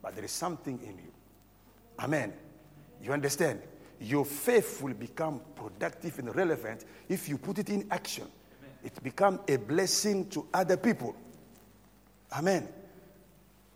[0.00, 1.12] But there is something in you.
[1.98, 2.32] Amen.
[3.02, 3.60] You understand?
[4.02, 8.24] Your faith will become productive and relevant if you put it in action.
[8.24, 8.76] Amen.
[8.82, 11.14] It becomes a blessing to other people.
[12.36, 12.68] Amen.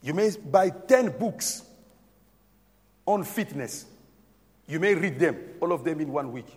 [0.02, 1.62] You may buy 10 books
[3.06, 3.86] on fitness.
[4.66, 6.48] You may read them, all of them in one week.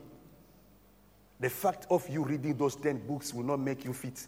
[1.39, 4.25] The fact of you reading those 10 books will not make you fit.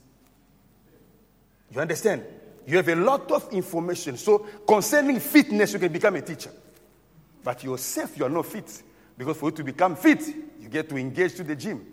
[1.72, 2.24] You understand?
[2.68, 4.18] You have a lot of information.
[4.18, 6.52] So, concerning fitness, you can become a teacher.
[7.44, 8.84] But yourself, you are not fit.
[9.18, 10.26] Because for you to become fit,
[10.60, 11.86] you get to engage to the gym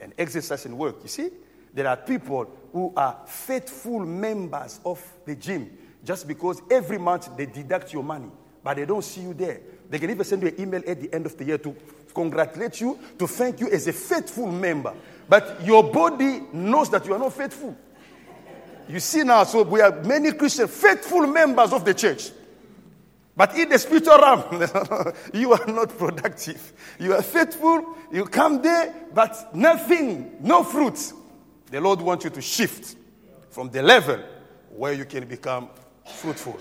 [0.00, 0.96] and exercise and work.
[1.02, 1.30] You see,
[1.72, 7.46] there are people who are faithful members of the gym just because every month they
[7.46, 8.30] deduct your money,
[8.62, 9.60] but they don't see you there.
[9.88, 11.74] They can even send you an email at the end of the year to
[12.14, 14.94] congratulate you, to thank you as a faithful member.
[15.28, 17.76] But your body knows that you are not faithful.
[18.88, 22.30] You see now, so we have many Christian faithful members of the church.
[23.36, 26.72] But in the spiritual realm, you are not productive.
[26.98, 31.12] You are faithful, you come there, but nothing, no fruits.
[31.70, 32.96] The Lord wants you to shift
[33.50, 34.22] from the level
[34.70, 35.68] where you can become
[36.06, 36.58] fruitful.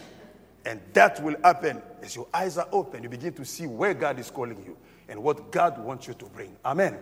[0.66, 3.04] And that will happen as your eyes are open.
[3.04, 4.76] You begin to see where God is calling you
[5.08, 6.58] and what God wants you to bring.
[6.66, 6.98] Amen.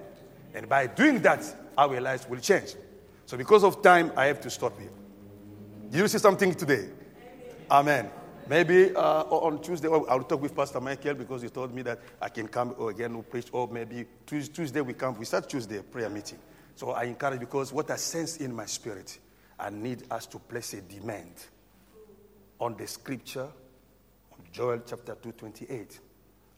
[0.53, 1.43] And by doing that,
[1.77, 2.75] our lives will change.
[3.25, 4.91] So, because of time, I have to stop here.
[5.89, 6.89] Do you see something today?
[7.71, 8.09] Amen.
[8.47, 12.27] Maybe uh, on Tuesday, I'll talk with Pastor Michael because he told me that I
[12.27, 15.17] can come again to preach, or maybe Tuesday we come.
[15.17, 16.39] We start Tuesday prayer meeting.
[16.75, 19.17] So I encourage because what I sense in my spirit,
[19.57, 21.31] I need us to place a demand
[22.59, 23.47] on the scripture,
[24.31, 25.99] on Joel chapter 2, 28.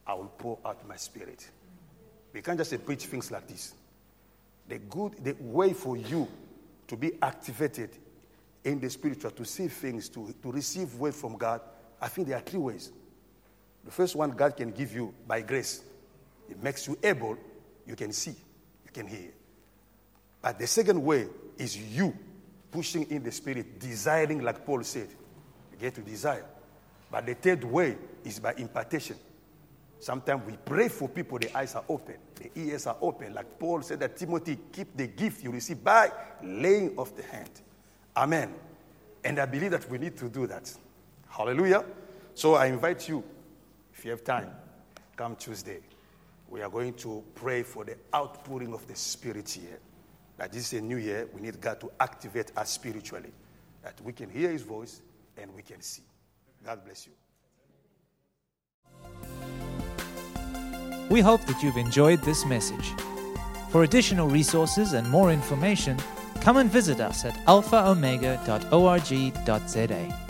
[0.08, 1.48] I will pour out my spirit.
[2.32, 3.74] We can't just preach things like this.
[4.68, 6.26] The good, the way for you
[6.88, 7.90] to be activated
[8.64, 11.60] in the spiritual, to see things, to, to receive word from God,
[12.00, 12.92] I think there are three ways.
[13.84, 15.82] The first one God can give you by grace.
[16.50, 17.36] It makes you able,
[17.86, 18.34] you can see,
[18.84, 19.30] you can hear.
[20.42, 22.14] But the second way is you
[22.70, 25.08] pushing in the spirit, desiring, like Paul said.
[25.72, 26.44] You get to desire.
[27.10, 29.16] But the third way is by impartation.
[29.98, 33.32] Sometimes we pray for people, the eyes are open, the ears are open.
[33.32, 36.10] Like Paul said that Timothy, keep the gift you receive by
[36.42, 37.50] laying of the hand.
[38.16, 38.54] Amen.
[39.24, 40.72] And I believe that we need to do that.
[41.36, 41.84] Hallelujah.
[42.34, 43.24] So I invite you,
[43.92, 44.50] if you have time,
[45.16, 45.78] come Tuesday.
[46.48, 49.78] We are going to pray for the outpouring of the Spirit here.
[50.38, 51.28] That this is a new year.
[51.34, 53.32] We need God to activate us spiritually.
[53.82, 55.02] That we can hear His voice
[55.36, 56.04] and we can see.
[56.64, 57.12] God bless you.
[61.10, 62.94] We hope that you've enjoyed this message.
[63.70, 65.98] For additional resources and more information,
[66.40, 70.25] come and visit us at alphaomega.org.za.